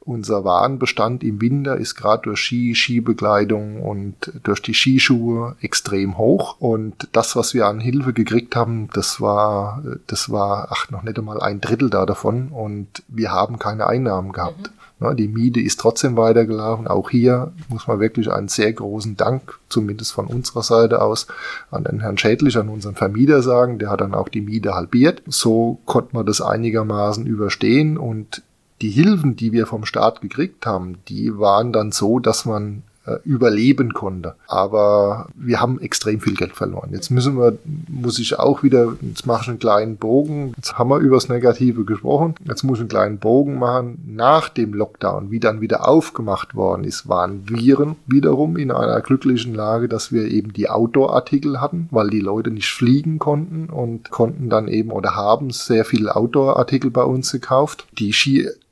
unser 0.04 0.44
Warenbestand 0.44 1.24
im 1.24 1.42
Winter 1.42 1.78
ist 1.78 1.96
gerade 1.96 2.24
durch 2.24 2.40
Ski, 2.40 2.74
Skibekleidung 2.76 3.82
und 3.82 4.16
durch 4.44 4.62
die 4.62 4.74
Skischuhe 4.74 5.56
extrem 5.62 6.18
hoch. 6.18 6.56
Und 6.60 7.08
das, 7.12 7.36
was 7.36 7.54
wir 7.54 7.68
an 7.68 7.80
Hilfe 7.80 8.12
gekriegt 8.12 8.56
haben, 8.56 8.90
das 8.94 9.22
war, 9.22 9.84
das 10.08 10.32
war, 10.32 10.70
ach, 10.72 10.90
noch 10.90 11.04
nicht 11.04 11.20
einmal 11.20 11.40
ein 11.40 11.62
Drittel 11.62 11.90
da 11.90 12.06
davon. 12.06 12.50
Und 12.50 13.04
wir 13.08 13.32
haben 13.32 13.60
keine 13.60 13.88
Einnahmen 13.88 14.32
gehabt. 14.32 14.72
Mhm. 15.00 15.08
Ne, 15.08 15.16
die 15.16 15.28
Miete 15.28 15.60
ist 15.60 15.80
trotzdem 15.80 16.16
weitergelaufen. 16.16 16.88
Auch 16.88 17.10
hier 17.10 17.54
muss 17.70 17.88
man 17.88 18.00
wirklich 18.00 18.32
einen 18.32 18.50
sehr 18.50 18.72
großen 18.72 19.18
Dank, 19.18 19.60
zumindest 19.68 20.14
von 20.14 20.28
unserer 20.28 20.62
Seite 20.62 21.02
aus, 21.02 21.26
an 21.72 21.84
den 21.84 22.02
Herrn 22.02 22.20
Schädlich, 22.20 22.58
an 22.58 22.70
unseren 22.70 22.96
Vermieter 22.96 23.42
sagen. 23.42 23.80
Der 23.80 23.90
hat 23.90 24.02
dann 24.02 24.14
auch 24.14 24.30
die 24.30 24.42
Miete 24.42 24.76
halbiert. 24.76 25.24
So 25.26 25.80
konnte 25.86 26.16
man 26.16 26.28
das 26.28 26.42
einigermaßen 26.42 27.26
überstehen 27.26 27.98
und 27.98 28.44
die 28.82 28.90
Hilfen, 28.90 29.36
die 29.36 29.52
wir 29.52 29.68
vom 29.68 29.86
Staat 29.86 30.22
gekriegt 30.22 30.66
haben, 30.66 30.98
die 31.08 31.38
waren 31.38 31.72
dann 31.72 31.92
so, 31.92 32.20
dass 32.20 32.46
man 32.46 32.84
äh, 33.06 33.18
überleben 33.24 33.94
konnte. 33.94 34.36
Aber 34.48 35.28
wir 35.36 35.60
haben 35.60 35.82
extrem 35.82 36.22
viel 36.22 36.36
Geld 36.36 36.56
verloren. 36.56 36.90
Jetzt 36.92 37.10
müssen 37.10 37.36
wir, 37.36 37.58
muss 37.88 38.20
ich 38.20 38.38
auch 38.38 38.62
wieder, 38.62 38.94
jetzt 39.02 39.26
mache 39.26 39.42
ich 39.42 39.50
einen 39.50 39.58
kleinen 39.58 39.98
Bogen. 39.98 40.54
Jetzt 40.56 40.78
haben 40.78 40.90
wir 40.90 41.00
über 41.00 41.16
das 41.16 41.28
Negative 41.28 41.84
gesprochen. 41.84 42.36
Jetzt 42.46 42.62
muss 42.62 42.78
ich 42.78 42.82
einen 42.82 42.90
kleinen 42.90 43.18
Bogen 43.18 43.58
machen. 43.58 44.04
Nach 44.06 44.50
dem 44.50 44.76
Lockdown, 44.76 45.32
wie 45.32 45.40
dann 45.40 45.62
wieder 45.62 45.88
aufgemacht 45.88 46.54
worden 46.54 46.84
ist, 46.84 47.10
waren 47.10 47.50
wir 47.50 47.96
wiederum 48.06 48.56
in 48.56 48.70
einer 48.70 49.02
glücklichen 49.02 49.56
Lage, 49.56 49.88
dass 49.88 50.12
wir 50.12 50.26
eben 50.26 50.54
die 50.54 50.70
Outdoor-Artikel 50.70 51.60
hatten, 51.60 51.88
weil 51.90 52.12
die 52.12 52.20
Leute 52.20 52.52
nicht 52.52 52.70
fliegen 52.70 53.18
konnten 53.18 53.72
und 53.72 54.12
konnten 54.12 54.48
dann 54.50 54.68
eben 54.68 54.92
oder 54.92 55.16
haben 55.16 55.50
sehr 55.50 55.86
viele 55.86 56.16
Outdoor-Artikel 56.16 56.92
bei 56.92 57.04
uns 57.04 57.32
gekauft. 57.32 57.88
Die 57.98 58.14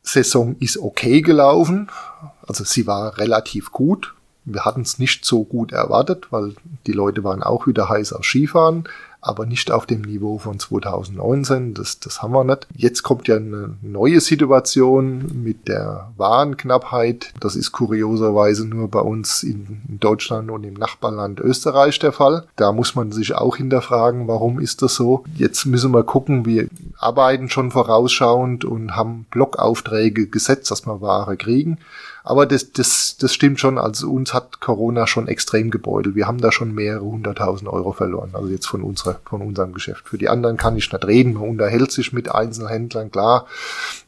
Skisaison 0.10 0.56
ist 0.60 0.78
okay 0.78 1.22
gelaufen. 1.22 1.90
Also 2.48 2.64
sie 2.64 2.88
war 2.88 3.18
relativ 3.18 3.72
gut. 3.72 4.16
Wir 4.46 4.66
hatten 4.66 4.82
es 4.82 4.98
nicht 4.98 5.26
so 5.26 5.44
gut 5.44 5.72
erwartet, 5.72 6.28
weil 6.32 6.56
die 6.88 6.94
Leute 6.94 7.24
waren 7.24 7.44
auch 7.44 7.68
wieder 7.68 7.90
heiß 7.90 8.14
auf 8.14 8.26
Skifahren. 8.26 8.86
Aber 9.22 9.46
nicht 9.46 9.72
auf 9.72 9.86
dem 9.86 10.02
Niveau 10.02 10.38
von 10.38 10.60
2019. 10.60 11.74
Das, 11.74 12.00
das 12.00 12.22
haben 12.22 12.32
wir 12.32 12.44
nicht. 12.44 12.68
Jetzt 12.76 13.04
kommt 13.04 13.28
ja 13.28 13.36
eine 13.36 13.78
neue 13.82 14.22
Situation 14.22 15.44
mit 15.44 15.68
der 15.68 16.12
Warenknappheit. 16.18 17.34
Das 17.40 17.56
ist 17.56 17.72
kurioserweise 17.72 18.66
nur 18.66 18.88
bei 18.90 19.02
uns 19.02 19.44
in, 19.44 19.82
Deutschland 20.00 20.50
und 20.50 20.64
im 20.64 20.76
Nachbarland 20.76 21.40
Österreich 21.40 22.00
der 22.00 22.14
Fall. 22.14 22.46
Da 22.56 22.72
muss 22.72 22.96
man 22.96 23.12
sich 23.12 23.36
auch 23.36 23.58
hinterfragen, 23.58 24.28
warum 24.28 24.60
ist 24.60 24.82
das 24.82 24.96
so? 24.96 25.26
Jetzt 25.36 25.66
müssen 25.66 25.92
wir 25.92 26.04
gucken, 26.04 26.46
wir 26.46 26.70
arbeiten 26.98 27.50
schon 27.50 27.72
vorausschauend 27.72 28.64
und 28.64 28.96
haben 28.96 29.26
Blockaufträge 29.30 30.28
gesetzt, 30.28 30.72
dass 30.72 30.86
wir 30.86 31.02
Ware 31.02 31.36
kriegen. 31.36 31.80
Aber 32.30 32.46
das, 32.46 32.72
das, 32.74 33.18
das 33.18 33.34
stimmt 33.34 33.60
schon. 33.60 33.80
Also 33.80 34.08
uns 34.12 34.36
hat 34.36 34.60
Corona 34.60 35.08
schon 35.08 35.28
extrem 35.28 35.72
gebeutelt. 35.72 36.14
Wir 36.14 36.28
haben 36.28 36.40
da 36.40 36.52
schon 36.52 36.76
mehrere 36.76 37.02
hunderttausend 37.02 37.68
Euro 37.68 37.92
verloren. 37.92 38.30
Also 38.34 38.50
jetzt 38.50 38.68
von 38.68 38.84
unserer, 38.84 39.20
von 39.26 39.42
unserem 39.42 39.74
Geschäft. 39.74 40.08
Für 40.08 40.20
die 40.20 40.30
anderen 40.30 40.56
kann 40.56 40.78
ich 40.78 40.92
nicht 40.92 41.08
reden. 41.08 41.34
Man 41.34 41.50
unterhält 41.50 41.92
sich 41.92 42.14
mit 42.14 42.30
Einzelhändlern, 42.30 43.10
klar. 43.10 43.48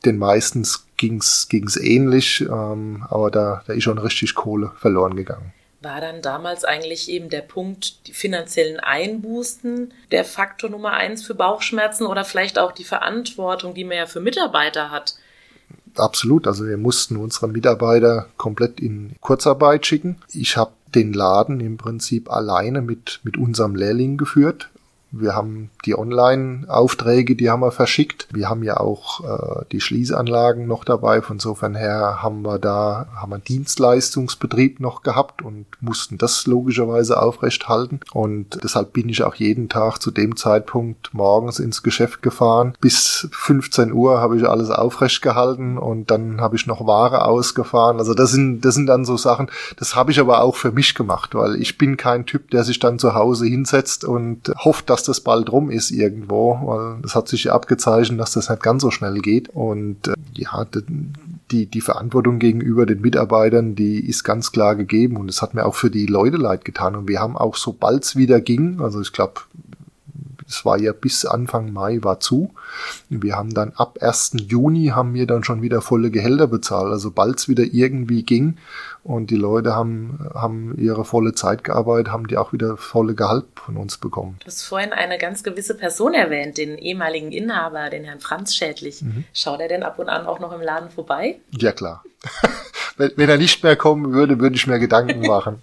Den 0.06 0.20
meistens 0.20 0.86
ging's, 0.98 1.48
ging's 1.50 1.78
ähnlich. 1.78 2.42
Ähm, 2.42 3.04
aber 3.10 3.32
da, 3.32 3.64
da 3.66 3.74
ist 3.74 3.86
schon 3.86 3.98
richtig 3.98 4.36
Kohle 4.36 4.72
verloren 4.78 5.16
gegangen. 5.16 5.52
War 5.82 6.00
dann 6.00 6.22
damals 6.22 6.64
eigentlich 6.64 7.10
eben 7.10 7.32
der 7.32 7.42
Punkt, 7.42 8.06
die 8.06 8.14
finanziellen 8.14 8.80
Einbußen, 8.80 9.96
der 10.12 10.26
Faktor 10.26 10.70
Nummer 10.70 10.92
eins 10.92 11.26
für 11.26 11.34
Bauchschmerzen 11.34 12.06
oder 12.06 12.24
vielleicht 12.24 12.60
auch 12.60 12.72
die 12.72 12.84
Verantwortung, 12.84 13.74
die 13.74 13.84
man 13.84 13.98
ja 13.98 14.06
für 14.06 14.20
Mitarbeiter 14.20 14.92
hat? 14.92 15.16
Absolut. 15.96 16.48
Also 16.48 16.66
wir 16.66 16.78
mussten 16.78 17.18
unsere 17.18 17.48
Mitarbeiter 17.48 18.28
komplett 18.38 18.80
in 18.80 19.12
Kurzarbeit 19.22 19.86
schicken. 19.86 20.18
Ich 20.32 20.58
habe 20.58 20.72
den 20.96 21.14
Laden 21.14 21.60
im 21.60 21.78
Prinzip 21.78 22.32
alleine 22.32 22.82
mit, 22.82 23.20
mit 23.24 23.38
unserem 23.38 23.76
Lehrling 23.76 24.18
geführt. 24.18 24.70
Wir 25.12 25.36
haben 25.36 25.70
die 25.86 25.98
Online-Aufträge, 25.98 27.36
die 27.36 27.50
haben 27.50 27.62
wir 27.62 27.72
verschickt. 27.72 28.28
Wir 28.32 28.50
haben 28.50 28.64
ja 28.64 28.78
auch 28.78 29.24
äh, 29.24 29.66
die 29.72 29.82
Schließanlagen 29.82 30.68
noch 30.68 30.86
dabei. 30.86 31.22
Von 31.22 31.40
sofern 31.40 31.76
her 31.76 32.20
haben 32.22 32.44
wir 32.44 32.60
da 32.60 33.08
haben 33.16 33.32
wir 33.32 33.40
Dienstleistungsbetrieb 33.40 34.80
noch 34.80 35.04
gehabt 35.04 35.42
und 35.42 35.66
mussten 35.82 36.18
das 36.18 36.48
logischerweise 36.48 37.22
aufrecht 37.22 37.68
halten. 37.68 38.00
Und 38.14 38.64
deshalb 38.64 38.94
bin 38.94 39.10
ich 39.10 39.24
auch 39.24 39.36
jeden 39.36 39.68
Tag 39.70 40.00
zu 40.00 40.12
dem 40.12 40.38
Zeitpunkt 40.38 41.14
morgens 41.14 41.60
ins 41.60 41.84
Geschäft 41.84 42.22
gefahren. 42.22 42.74
Bis 42.80 43.28
15 43.32 43.92
Uhr 43.92 44.22
habe 44.22 44.38
ich 44.38 44.48
alles 44.48 44.70
aufrecht 44.70 45.22
gehalten 45.22 45.78
und 45.78 46.10
dann 46.10 46.40
habe 46.40 46.56
ich 46.56 46.68
noch 46.68 46.86
Ware 46.88 47.26
ausgefahren. 47.26 48.00
Also 48.00 48.14
das 48.14 48.32
sind 48.32 48.62
das 48.62 48.76
sind 48.76 48.88
dann 48.88 49.04
so 49.04 49.18
Sachen. 49.18 49.50
Das 49.78 49.96
habe 49.96 50.12
ich 50.12 50.20
aber 50.20 50.42
auch 50.42 50.56
für 50.56 50.72
mich 50.72 50.96
gemacht, 50.96 51.36
weil 51.36 51.56
ich 51.56 51.78
bin 51.78 51.98
kein 51.98 52.26
Typ, 52.26 52.50
der 52.52 52.64
sich 52.64 52.80
dann 52.80 53.00
zu 53.00 53.14
Hause 53.14 53.46
hinsetzt 53.46 54.06
und 54.06 54.52
hofft, 54.58 54.90
dass 54.90 55.01
dass 55.02 55.18
das 55.18 55.22
bald 55.22 55.52
rum 55.52 55.70
ist 55.70 55.92
irgendwo, 55.92 56.60
weil 56.64 56.98
es 57.04 57.16
hat 57.16 57.28
sich 57.28 57.46
ja 57.46 57.54
abgezeichnet, 57.54 58.20
dass 58.20 58.34
das 58.34 58.50
nicht 58.50 58.64
ganz 58.64 58.82
so 58.82 58.92
schnell 58.92 59.20
geht. 59.20 59.50
Und 59.50 60.08
äh, 60.08 60.14
ja, 60.34 60.66
die, 61.52 61.66
die 61.66 61.82
Verantwortung 61.82 62.40
gegenüber 62.40 62.86
den 62.86 63.02
Mitarbeitern, 63.02 63.76
die 63.76 64.00
ist 64.00 64.24
ganz 64.24 64.52
klar 64.52 64.76
gegeben 64.76 65.18
und 65.18 65.30
es 65.30 65.42
hat 65.42 65.54
mir 65.54 65.66
auch 65.66 65.76
für 65.76 65.90
die 65.90 66.06
Leute 66.06 66.38
leid 66.38 66.66
getan. 66.66 66.96
Und 66.96 67.08
wir 67.08 67.20
haben 67.20 67.36
auch, 67.36 67.56
sobald 67.56 68.04
es 68.04 68.16
wieder 68.16 68.42
ging, 68.42 68.80
also 68.80 69.02
ich 69.02 69.12
glaube, 69.12 69.42
es 70.52 70.66
war 70.66 70.78
ja 70.78 70.92
bis 70.92 71.26
Anfang 71.26 71.72
Mai 71.72 72.00
war 72.02 72.20
zu. 72.20 72.54
Wir 73.10 73.38
haben 73.38 73.54
dann 73.54 73.72
ab 73.76 73.98
1. 74.02 74.34
Juni 74.48 74.88
haben 74.88 75.14
wir 75.14 75.26
dann 75.26 75.46
schon 75.46 75.62
wieder 75.62 75.82
volle 75.82 76.12
Gehälter 76.12 76.48
bezahlt. 76.48 76.92
Also 76.92 77.10
bald 77.12 77.40
es 77.40 77.48
wieder 77.48 77.64
irgendwie 77.64 78.24
ging 78.24 78.58
und 79.04 79.30
die 79.30 79.38
Leute 79.38 79.74
haben, 79.74 80.30
haben 80.34 80.78
ihre 80.78 81.06
volle 81.06 81.34
Zeit 81.34 81.64
gearbeitet, 81.64 82.12
haben 82.12 82.28
die 82.28 82.38
auch 82.38 82.52
wieder 82.52 82.76
volle 82.76 83.16
Gehalt 83.16 83.46
von 83.56 83.78
uns 83.78 83.98
bekommen. 83.98 84.36
Du 84.42 84.48
hast 84.48 84.64
vorhin 84.64 84.92
eine 84.92 85.18
ganz 85.18 85.42
gewisse 85.44 85.76
Person 85.76 86.14
erwähnt, 86.14 86.58
den 86.58 86.78
ehemaligen 86.78 87.32
Inhaber, 87.32 87.90
den 87.90 88.04
Herrn 88.04 88.20
Franz 88.20 88.54
Schädlich. 88.54 89.02
Mhm. 89.02 89.24
Schaut 89.34 89.62
er 89.62 89.70
denn 89.70 89.84
ab 89.84 90.00
und 90.00 90.10
an 90.10 90.26
auch 90.26 90.40
noch 90.40 90.52
im 90.52 90.62
Laden 90.62 90.90
vorbei? 90.90 91.40
Ja, 91.58 91.72
klar. 91.72 92.04
wenn, 93.02 93.12
wenn 93.16 93.30
er 93.30 93.38
nicht 93.38 93.64
mehr 93.64 93.76
kommen 93.76 94.14
würde, 94.14 94.40
würde 94.40 94.56
ich 94.56 94.68
mir 94.68 94.80
Gedanken 94.80 95.22
machen. 95.28 95.62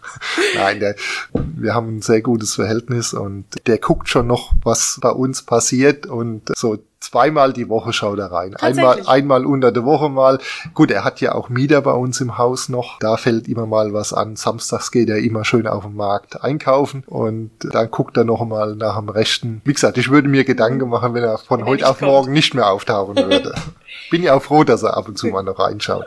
Nein, 0.55 0.81
der, 0.81 0.97
wir 1.33 1.75
haben 1.75 1.97
ein 1.97 2.03
sehr 2.03 2.21
gutes 2.21 2.57
Verhältnis 2.57 3.15
und 3.15 3.47
der 3.67 3.79
guckt 3.79 4.09
schon 4.09 4.27
noch, 4.27 4.53
was 4.63 4.99
bei 5.01 5.11
uns 5.11 5.43
passiert 5.43 6.07
und 6.07 6.53
so 6.57 6.79
zweimal 7.01 7.53
die 7.53 7.69
Woche 7.69 7.93
schaut 7.93 8.19
er 8.19 8.33
rein. 8.33 8.57
Einmal, 8.57 9.03
einmal 9.07 9.47
unter 9.47 9.73
der 9.73 9.85
Woche 9.85 10.09
mal. 10.09 10.39
Gut, 10.75 10.91
er 10.91 11.05
hat 11.05 11.21
ja 11.21 11.35
auch 11.35 11.49
Mieter 11.49 11.81
bei 11.81 11.93
uns 11.93 12.21
im 12.21 12.39
Haus 12.39 12.69
noch. 12.69 12.99
Da 12.99 13.17
fällt 13.17 13.49
immer 13.49 13.67
mal 13.67 13.93
was 13.93 14.13
an. 14.13 14.37
Samstags 14.37 14.91
geht 14.91 15.09
er 15.09 15.19
immer 15.19 15.45
schön 15.45 15.67
auf 15.67 15.85
dem 15.85 15.97
Markt 15.97 16.43
einkaufen 16.43 17.05
und 17.07 17.51
dann 17.61 17.91
guckt 17.91 18.17
er 18.17 18.25
noch 18.25 18.45
mal 18.45 18.75
nach 18.77 18.99
dem 18.99 19.09
Rechten. 19.09 19.63
Wie 19.65 19.73
gesagt, 19.73 19.99
ich 19.99 20.11
würde 20.11 20.29
mir 20.29 20.45
Gedanken 20.45 20.89
machen, 20.89 21.15
wenn 21.15 21.25
er 21.25 21.39
von 21.39 21.61
wenn 21.61 21.67
heute 21.67 21.89
auf 21.89 21.99
kommt. 21.99 22.11
morgen 22.11 22.33
nicht 22.33 22.55
mehr 22.55 22.71
auftauchen 22.71 23.17
würde. 23.17 23.55
Bin 24.11 24.23
ja 24.23 24.35
auch 24.35 24.43
froh, 24.43 24.65
dass 24.65 24.83
er 24.83 24.97
ab 24.97 25.09
und 25.09 25.19
zu 25.19 25.27
mal 25.29 25.43
noch 25.43 25.59
reinschaut. 25.59 26.05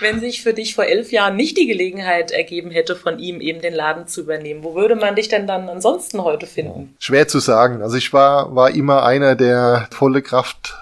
Wenn 0.00 0.20
sich 0.20 0.42
für 0.42 0.52
dich 0.52 0.74
vor 0.74 0.84
elf 0.84 1.12
Jahren 1.12 1.36
nicht 1.36 1.56
die 1.56 1.66
Gelegenheit 1.66 2.30
ergeben 2.30 2.70
hätte, 2.70 2.96
von 2.96 3.18
ihm 3.18 3.40
eben 3.40 3.60
den 3.60 3.74
Laden 3.74 4.06
zu 4.06 4.22
übernehmen, 4.22 4.64
wo 4.64 4.74
würde 4.74 4.96
man 4.96 5.16
dich 5.16 5.28
denn 5.28 5.46
dann 5.46 5.68
ansonsten 5.68 6.22
heute 6.22 6.46
finden? 6.46 6.94
Schwer 6.98 7.28
zu 7.28 7.38
sagen. 7.38 7.82
Also 7.82 7.96
ich 7.96 8.12
war, 8.12 8.54
war 8.54 8.70
immer 8.70 9.04
einer, 9.04 9.34
der 9.36 9.88
volle 9.92 10.22
Kraft 10.22 10.35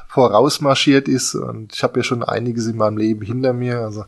vorausmarschiert 0.08 1.08
ist. 1.08 1.34
Und 1.34 1.74
ich 1.74 1.82
habe 1.82 2.00
ja 2.00 2.04
schon 2.04 2.22
einiges 2.22 2.66
in 2.66 2.76
meinem 2.76 2.96
Leben 2.96 3.22
hinter 3.22 3.52
mir, 3.52 3.80
also 3.80 4.04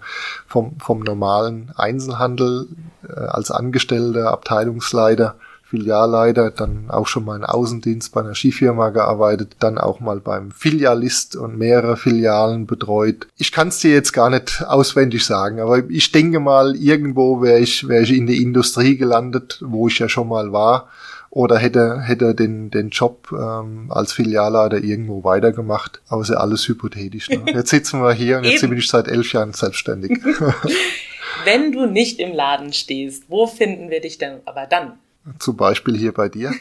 vom, 0.46 0.78
vom 0.78 1.00
normalen 1.00 1.72
Einzelhandel 1.76 2.68
äh, 3.08 3.12
als 3.12 3.50
Angestellter, 3.50 4.30
Abteilungsleiter 4.30 5.36
Filialleiter, 5.66 6.52
dann 6.52 6.90
auch 6.90 7.08
schon 7.08 7.24
mal 7.24 7.36
in 7.36 7.44
Außendienst 7.44 8.12
bei 8.14 8.20
einer 8.20 8.36
Skifirma 8.36 8.90
gearbeitet, 8.90 9.56
dann 9.58 9.78
auch 9.78 9.98
mal 9.98 10.20
beim 10.20 10.52
Filialist 10.52 11.34
und 11.34 11.58
mehrere 11.58 11.96
Filialen 11.96 12.66
betreut. 12.66 13.26
Ich 13.36 13.50
kann 13.50 13.68
es 13.68 13.80
dir 13.80 13.90
jetzt 13.90 14.12
gar 14.12 14.30
nicht 14.30 14.64
auswendig 14.64 15.26
sagen, 15.26 15.60
aber 15.60 15.90
ich 15.90 16.12
denke 16.12 16.38
mal, 16.38 16.76
irgendwo 16.76 17.42
wäre 17.42 17.58
ich, 17.58 17.88
wäre 17.88 18.04
ich 18.04 18.14
in 18.14 18.28
der 18.28 18.36
Industrie 18.36 18.96
gelandet, 18.96 19.60
wo 19.66 19.88
ich 19.88 19.98
ja 19.98 20.08
schon 20.08 20.28
mal 20.28 20.52
war 20.52 20.88
oder 21.36 21.58
hätte 21.58 22.00
hätte 22.00 22.34
den 22.34 22.70
den 22.70 22.88
Job 22.88 23.28
ähm, 23.30 23.90
als 23.90 24.14
Filialleiter 24.14 24.82
irgendwo 24.82 25.22
weitergemacht. 25.22 26.00
Aber 26.08 26.22
ist 26.22 26.30
ja 26.30 26.36
alles 26.36 26.66
hypothetisch. 26.66 27.28
Ne? 27.28 27.44
Jetzt 27.52 27.68
sitzen 27.68 28.00
wir 28.00 28.14
hier 28.14 28.38
und 28.38 28.44
jetzt 28.44 28.60
bin 28.68 28.72
ich 28.72 28.88
seit 28.88 29.06
elf 29.06 29.34
Jahren 29.34 29.52
selbstständig. 29.52 30.12
Wenn 31.44 31.72
du 31.72 31.84
nicht 31.84 32.20
im 32.20 32.32
Laden 32.32 32.72
stehst, 32.72 33.24
wo 33.28 33.46
finden 33.46 33.90
wir 33.90 34.00
dich 34.00 34.16
denn 34.16 34.40
aber 34.46 34.64
dann? 34.64 34.94
Zum 35.38 35.58
Beispiel 35.58 35.94
hier 35.98 36.12
bei 36.12 36.30
dir. 36.30 36.54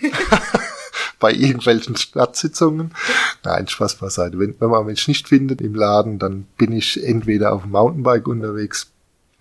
bei 1.20 1.32
irgendwelchen 1.32 1.96
Stadtsitzungen. 1.96 2.94
Nein, 3.46 3.70
Spaß 3.70 3.96
beiseite. 3.96 4.38
Wenn, 4.38 4.56
wenn 4.60 4.70
man 4.70 4.86
mich 4.86 5.08
nicht 5.08 5.30
findet 5.30 5.62
im 5.62 5.74
Laden, 5.74 6.20
dann 6.20 6.48
bin 6.58 6.74
ich 6.74 7.02
entweder 7.02 7.54
auf 7.54 7.62
dem 7.62 7.72
Mountainbike 7.72 8.28
unterwegs, 8.28 8.92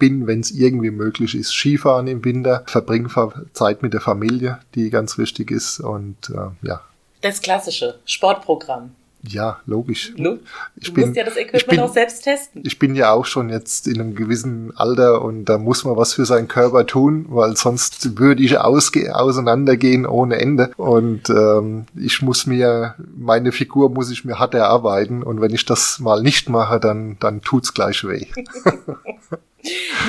bin, 0.04 0.26
wenn 0.26 0.40
es 0.40 0.50
irgendwie 0.50 0.90
möglich 0.90 1.34
ist, 1.34 1.54
Skifahren 1.54 2.08
im 2.08 2.22
Winter, 2.26 2.62
verbringe 2.66 3.08
Zeit 3.54 3.82
mit 3.82 3.94
der 3.94 4.02
Familie, 4.02 4.58
die 4.74 4.90
ganz 4.90 5.16
wichtig 5.16 5.50
ist 5.50 5.80
und 5.80 6.28
äh, 6.28 6.66
ja. 6.66 6.82
Das 7.22 7.40
klassische 7.40 7.98
Sportprogramm. 8.04 8.90
Ja, 9.26 9.60
logisch. 9.64 10.12
Du 10.18 10.40
ich 10.76 10.92
bin, 10.92 11.06
musst 11.06 11.16
ja 11.16 11.24
das 11.24 11.38
Equipment 11.38 11.66
bin, 11.68 11.80
auch 11.80 11.90
selbst 11.94 12.24
testen. 12.24 12.60
Ich 12.66 12.78
bin 12.78 12.94
ja 12.94 13.12
auch 13.12 13.24
schon 13.24 13.48
jetzt 13.48 13.88
in 13.88 13.98
einem 13.98 14.14
gewissen 14.14 14.76
Alter 14.76 15.22
und 15.22 15.46
da 15.46 15.56
muss 15.56 15.84
man 15.84 15.96
was 15.96 16.12
für 16.12 16.26
seinen 16.26 16.48
Körper 16.48 16.86
tun, 16.86 17.24
weil 17.30 17.56
sonst 17.56 18.18
würde 18.18 18.42
ich 18.42 18.58
ausge 18.58 19.16
auseinandergehen 19.16 20.04
ohne 20.04 20.36
Ende. 20.36 20.72
Und 20.76 21.30
ähm, 21.30 21.86
ich 21.96 22.20
muss 22.20 22.44
mir, 22.44 22.96
meine 23.16 23.52
Figur 23.52 23.88
muss 23.88 24.10
ich 24.10 24.26
mir 24.26 24.38
hart 24.38 24.52
erarbeiten 24.52 25.22
und 25.22 25.40
wenn 25.40 25.54
ich 25.54 25.64
das 25.64 25.98
mal 25.98 26.20
nicht 26.20 26.50
mache, 26.50 26.78
dann, 26.78 27.16
dann 27.20 27.40
tut's 27.40 27.72
gleich 27.72 28.06
weh. 28.06 28.26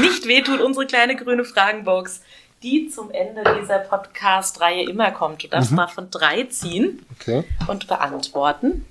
nicht 0.01 0.27
weh 0.27 0.41
tut 0.41 0.61
unsere 0.61 0.85
kleine 0.85 1.15
grüne 1.15 1.45
Fragenbox 1.45 2.21
die 2.63 2.89
zum 2.89 3.11
Ende 3.11 3.43
dieser 3.61 3.77
Podcast-Reihe 3.77 4.89
immer 4.89 5.11
kommt. 5.11 5.43
Du 5.43 5.47
darfst 5.47 5.69
mhm. 5.69 5.77
mal 5.77 5.87
von 5.87 6.09
drei 6.09 6.43
ziehen 6.43 7.05
okay. 7.19 7.43
und 7.67 7.87
beantworten. 7.87 8.85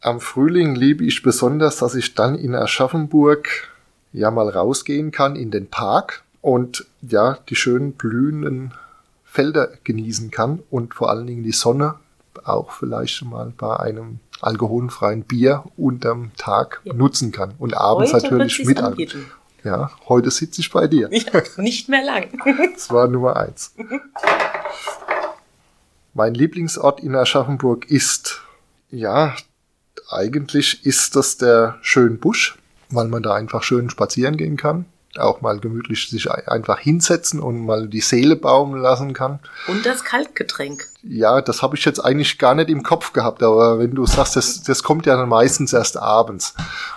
Am 0.00 0.20
Frühling 0.20 0.76
liebe 0.76 1.04
ich 1.04 1.22
besonders, 1.22 1.78
dass 1.78 1.96
ich 1.96 2.14
dann 2.14 2.36
in 2.36 2.54
Aschaffenburg 2.54 3.68
ja 4.12 4.30
mal 4.30 4.48
rausgehen 4.48 5.10
kann 5.10 5.36
in 5.36 5.50
den 5.50 5.66
Park 5.66 6.22
und 6.40 6.86
ja 7.02 7.38
die 7.48 7.56
schönen 7.56 7.92
blühenden 7.92 8.72
Felder 9.24 9.70
genießen 9.84 10.30
kann 10.30 10.62
und 10.70 10.94
vor 10.94 11.10
allen 11.10 11.26
Dingen 11.26 11.42
die 11.42 11.52
Sonne 11.52 11.96
auch 12.44 12.70
vielleicht 12.70 13.24
mal 13.24 13.52
bei 13.56 13.78
einem 13.78 14.20
alkoholfreien 14.40 15.22
Bier 15.22 15.64
unterm 15.76 16.30
Tag 16.36 16.80
ja. 16.84 16.94
nutzen 16.94 17.30
kann 17.30 17.54
und 17.58 17.74
abends 17.74 18.12
Heute 18.12 18.36
natürlich 18.36 18.64
mit 18.64 18.80
anbieten. 18.80 19.26
Ja, 19.64 19.90
heute 20.08 20.30
sitze 20.30 20.60
ich 20.60 20.70
bei 20.70 20.86
dir. 20.86 21.08
Ja, 21.12 21.42
nicht 21.56 21.88
mehr 21.88 22.04
lang. 22.04 22.28
Das 22.74 22.90
war 22.90 23.08
Nummer 23.08 23.36
eins. 23.36 23.74
Mein 26.14 26.34
Lieblingsort 26.34 27.00
in 27.00 27.14
Aschaffenburg 27.14 27.90
ist, 27.90 28.42
ja, 28.90 29.36
eigentlich 30.10 30.84
ist 30.84 31.14
das 31.14 31.36
der 31.36 31.78
Schönbusch, 31.82 32.58
weil 32.90 33.08
man 33.08 33.22
da 33.22 33.34
einfach 33.34 33.62
schön 33.62 33.90
spazieren 33.90 34.36
gehen 34.36 34.56
kann. 34.56 34.86
Auch 35.18 35.40
mal 35.40 35.58
gemütlich 35.58 36.08
sich 36.08 36.30
einfach 36.30 36.78
hinsetzen 36.78 37.40
und 37.40 37.64
mal 37.64 37.88
die 37.88 38.00
Seele 38.00 38.36
baumen 38.36 38.80
lassen 38.80 39.12
kann. 39.12 39.40
Und 39.66 39.84
das 39.84 40.04
Kaltgetränk. 40.04 40.86
Ja, 41.02 41.40
das 41.40 41.62
habe 41.62 41.76
ich 41.76 41.84
jetzt 41.84 41.98
eigentlich 41.98 42.38
gar 42.38 42.54
nicht 42.54 42.70
im 42.70 42.82
Kopf 42.82 43.12
gehabt, 43.12 43.42
aber 43.42 43.78
wenn 43.78 43.94
du 43.94 44.06
sagst, 44.06 44.36
das, 44.36 44.62
das 44.62 44.82
kommt 44.82 45.06
ja 45.06 45.16
dann 45.16 45.28
meistens 45.28 45.72
erst 45.72 45.96
abends. 45.96 46.54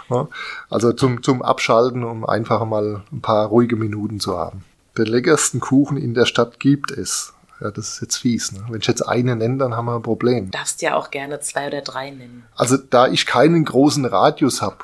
Ja, 0.09 0.27
also 0.69 0.91
zum, 0.93 1.23
zum 1.23 1.41
Abschalten, 1.41 2.03
um 2.03 2.25
einfach 2.25 2.63
mal 2.65 3.03
ein 3.11 3.21
paar 3.21 3.47
ruhige 3.47 3.75
Minuten 3.75 4.19
zu 4.19 4.37
haben. 4.37 4.63
Den 4.97 5.07
leckersten 5.07 5.59
Kuchen 5.59 5.97
in 5.97 6.13
der 6.13 6.25
Stadt 6.25 6.59
gibt 6.59 6.91
es. 6.91 7.33
Ja, 7.59 7.71
das 7.71 7.93
ist 7.93 8.01
jetzt 8.01 8.17
fies. 8.17 8.51
Ne? 8.51 8.63
Wenn 8.69 8.81
ich 8.81 8.87
jetzt 8.87 9.07
eine 9.07 9.35
nenne, 9.35 9.57
dann 9.57 9.75
haben 9.75 9.85
wir 9.85 9.95
ein 9.95 10.01
Problem. 10.01 10.51
Darfst 10.51 10.81
ja 10.81 10.95
auch 10.95 11.09
gerne 11.11 11.39
zwei 11.39 11.67
oder 11.67 11.81
drei 11.81 12.11
nennen. 12.11 12.43
Also 12.55 12.77
da 12.77 13.07
ich 13.07 13.25
keinen 13.25 13.63
großen 13.63 14.05
Radius 14.05 14.61
habe 14.61 14.77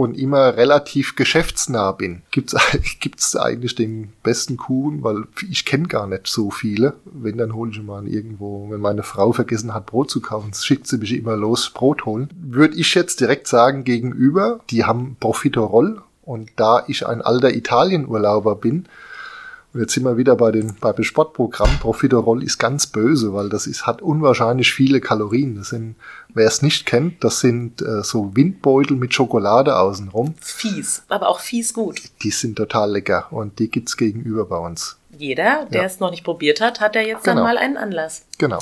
und 0.00 0.16
immer 0.16 0.56
relativ 0.56 1.14
geschäftsnah 1.14 1.92
bin, 1.92 2.22
gibt's 2.30 2.56
gibt's 3.00 3.36
eigentlich 3.36 3.74
den 3.74 4.14
besten 4.22 4.56
Kuchen, 4.56 5.04
weil 5.04 5.24
ich 5.50 5.66
kenne 5.66 5.88
gar 5.88 6.06
nicht 6.06 6.26
so 6.26 6.50
viele. 6.50 6.94
Wenn, 7.04 7.36
dann 7.36 7.52
hole 7.52 7.70
ich 7.70 7.82
mal 7.82 8.08
irgendwo, 8.08 8.70
wenn 8.70 8.80
meine 8.80 9.02
Frau 9.02 9.32
vergessen 9.32 9.74
hat, 9.74 9.84
Brot 9.84 10.10
zu 10.10 10.22
kaufen, 10.22 10.54
schickt 10.54 10.86
sie 10.86 10.96
mich 10.96 11.14
immer 11.14 11.36
los, 11.36 11.68
Brot 11.68 12.06
holen. 12.06 12.30
Würde 12.34 12.76
ich 12.76 12.94
jetzt 12.94 13.20
direkt 13.20 13.46
sagen, 13.46 13.84
gegenüber, 13.84 14.60
die 14.70 14.84
haben 14.84 15.18
Profiterol 15.20 16.00
und 16.22 16.48
da 16.56 16.82
ich 16.88 17.06
ein 17.06 17.20
alter 17.20 17.54
Italienurlauber 17.54 18.56
bin, 18.56 18.86
und 19.72 19.80
jetzt 19.80 19.92
sind 19.92 20.04
wir 20.04 20.16
wieder 20.16 20.34
bei 20.34 20.50
den, 20.50 20.74
bei 20.80 20.92
dem 20.92 21.04
Sportprogramm. 21.04 21.78
Profiterol 21.78 22.42
ist 22.42 22.58
ganz 22.58 22.88
böse, 22.88 23.32
weil 23.32 23.48
das 23.48 23.68
ist, 23.68 23.86
hat 23.86 24.02
unwahrscheinlich 24.02 24.72
viele 24.72 25.00
Kalorien. 25.00 25.54
Das 25.54 25.68
sind, 25.68 25.94
wer 26.34 26.46
es 26.46 26.62
nicht 26.62 26.86
kennt, 26.86 27.22
das 27.24 27.40
sind 27.40 27.82
äh, 27.82 28.02
so 28.02 28.34
Windbeutel 28.34 28.96
mit 28.96 29.14
Schokolade 29.14 29.76
außenrum. 29.76 30.34
Fies, 30.40 31.02
aber 31.08 31.28
auch 31.28 31.40
fies 31.40 31.74
gut. 31.74 32.00
Die 32.22 32.30
sind 32.30 32.56
total 32.56 32.92
lecker 32.92 33.28
und 33.30 33.58
die 33.58 33.70
gibt's 33.70 33.96
gegenüber 33.96 34.44
bei 34.46 34.58
uns. 34.58 34.96
Jeder, 35.16 35.66
der 35.66 35.82
ja. 35.82 35.86
es 35.86 36.00
noch 36.00 36.10
nicht 36.10 36.24
probiert 36.24 36.60
hat, 36.60 36.80
hat 36.80 36.94
ja 36.94 37.02
jetzt 37.02 37.24
genau. 37.24 37.36
dann 37.36 37.44
mal 37.44 37.58
einen 37.58 37.76
Anlass. 37.76 38.24
Genau. 38.38 38.58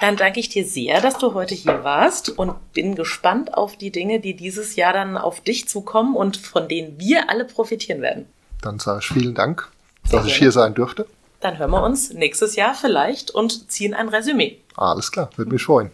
Dann 0.00 0.16
danke 0.16 0.40
ich 0.40 0.48
dir 0.48 0.66
sehr, 0.66 1.00
dass 1.00 1.18
du 1.18 1.34
heute 1.34 1.54
hier 1.54 1.84
warst 1.84 2.28
und 2.28 2.54
bin 2.72 2.94
gespannt 2.94 3.54
auf 3.54 3.76
die 3.76 3.90
Dinge, 3.90 4.20
die 4.20 4.34
dieses 4.34 4.76
Jahr 4.76 4.92
dann 4.92 5.16
auf 5.16 5.40
dich 5.40 5.68
zukommen 5.68 6.16
und 6.16 6.36
von 6.36 6.68
denen 6.68 6.98
wir 6.98 7.30
alle 7.30 7.44
profitieren 7.44 8.02
werden. 8.02 8.26
Dann 8.60 8.78
sage 8.78 9.00
ich 9.00 9.08
vielen 9.08 9.34
Dank 9.34 9.70
sehr 10.04 10.20
dass 10.20 10.28
ich 10.28 10.36
hier 10.36 10.52
sein 10.52 10.74
dürfte. 10.74 11.06
Dann 11.40 11.58
hören 11.58 11.70
wir 11.70 11.82
uns 11.82 12.12
nächstes 12.12 12.56
Jahr 12.56 12.74
vielleicht 12.74 13.30
und 13.30 13.70
ziehen 13.70 13.94
ein 13.94 14.08
Resümee. 14.08 14.58
Alles 14.76 15.12
klar, 15.12 15.30
würde 15.36 15.52
mich 15.52 15.62
freuen. 15.62 15.90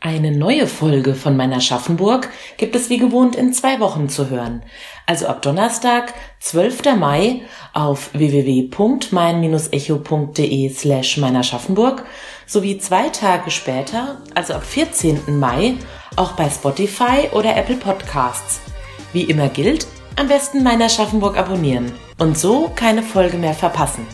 Eine 0.00 0.30
neue 0.30 0.66
Folge 0.66 1.14
von 1.14 1.36
meiner 1.36 1.60
Schaffenburg 1.60 2.30
gibt 2.58 2.76
es 2.76 2.90
wie 2.90 2.98
gewohnt 2.98 3.34
in 3.34 3.54
zwei 3.54 3.80
Wochen 3.80 4.08
zu 4.08 4.30
hören. 4.30 4.62
Also 5.06 5.26
ab 5.26 5.42
Donnerstag, 5.42 6.14
12. 6.40 6.96
Mai 6.96 7.42
auf 7.72 8.10
www.mein-echo.de 8.12 10.68
slash 10.68 11.16
meiner 11.16 11.42
Schaffenburg 11.42 12.04
sowie 12.46 12.78
zwei 12.78 13.08
Tage 13.08 13.50
später, 13.50 14.18
also 14.34 14.52
ab 14.54 14.64
14. 14.64 15.38
Mai, 15.38 15.74
auch 16.14 16.32
bei 16.32 16.50
Spotify 16.50 17.30
oder 17.32 17.56
Apple 17.56 17.76
Podcasts. 17.76 18.60
Wie 19.12 19.22
immer 19.22 19.48
gilt, 19.48 19.86
am 20.16 20.28
besten 20.28 20.62
meiner 20.62 20.90
Schaffenburg 20.90 21.38
abonnieren 21.38 21.92
und 22.18 22.38
so 22.38 22.70
keine 22.74 23.02
Folge 23.02 23.38
mehr 23.38 23.54
verpassen. 23.54 24.06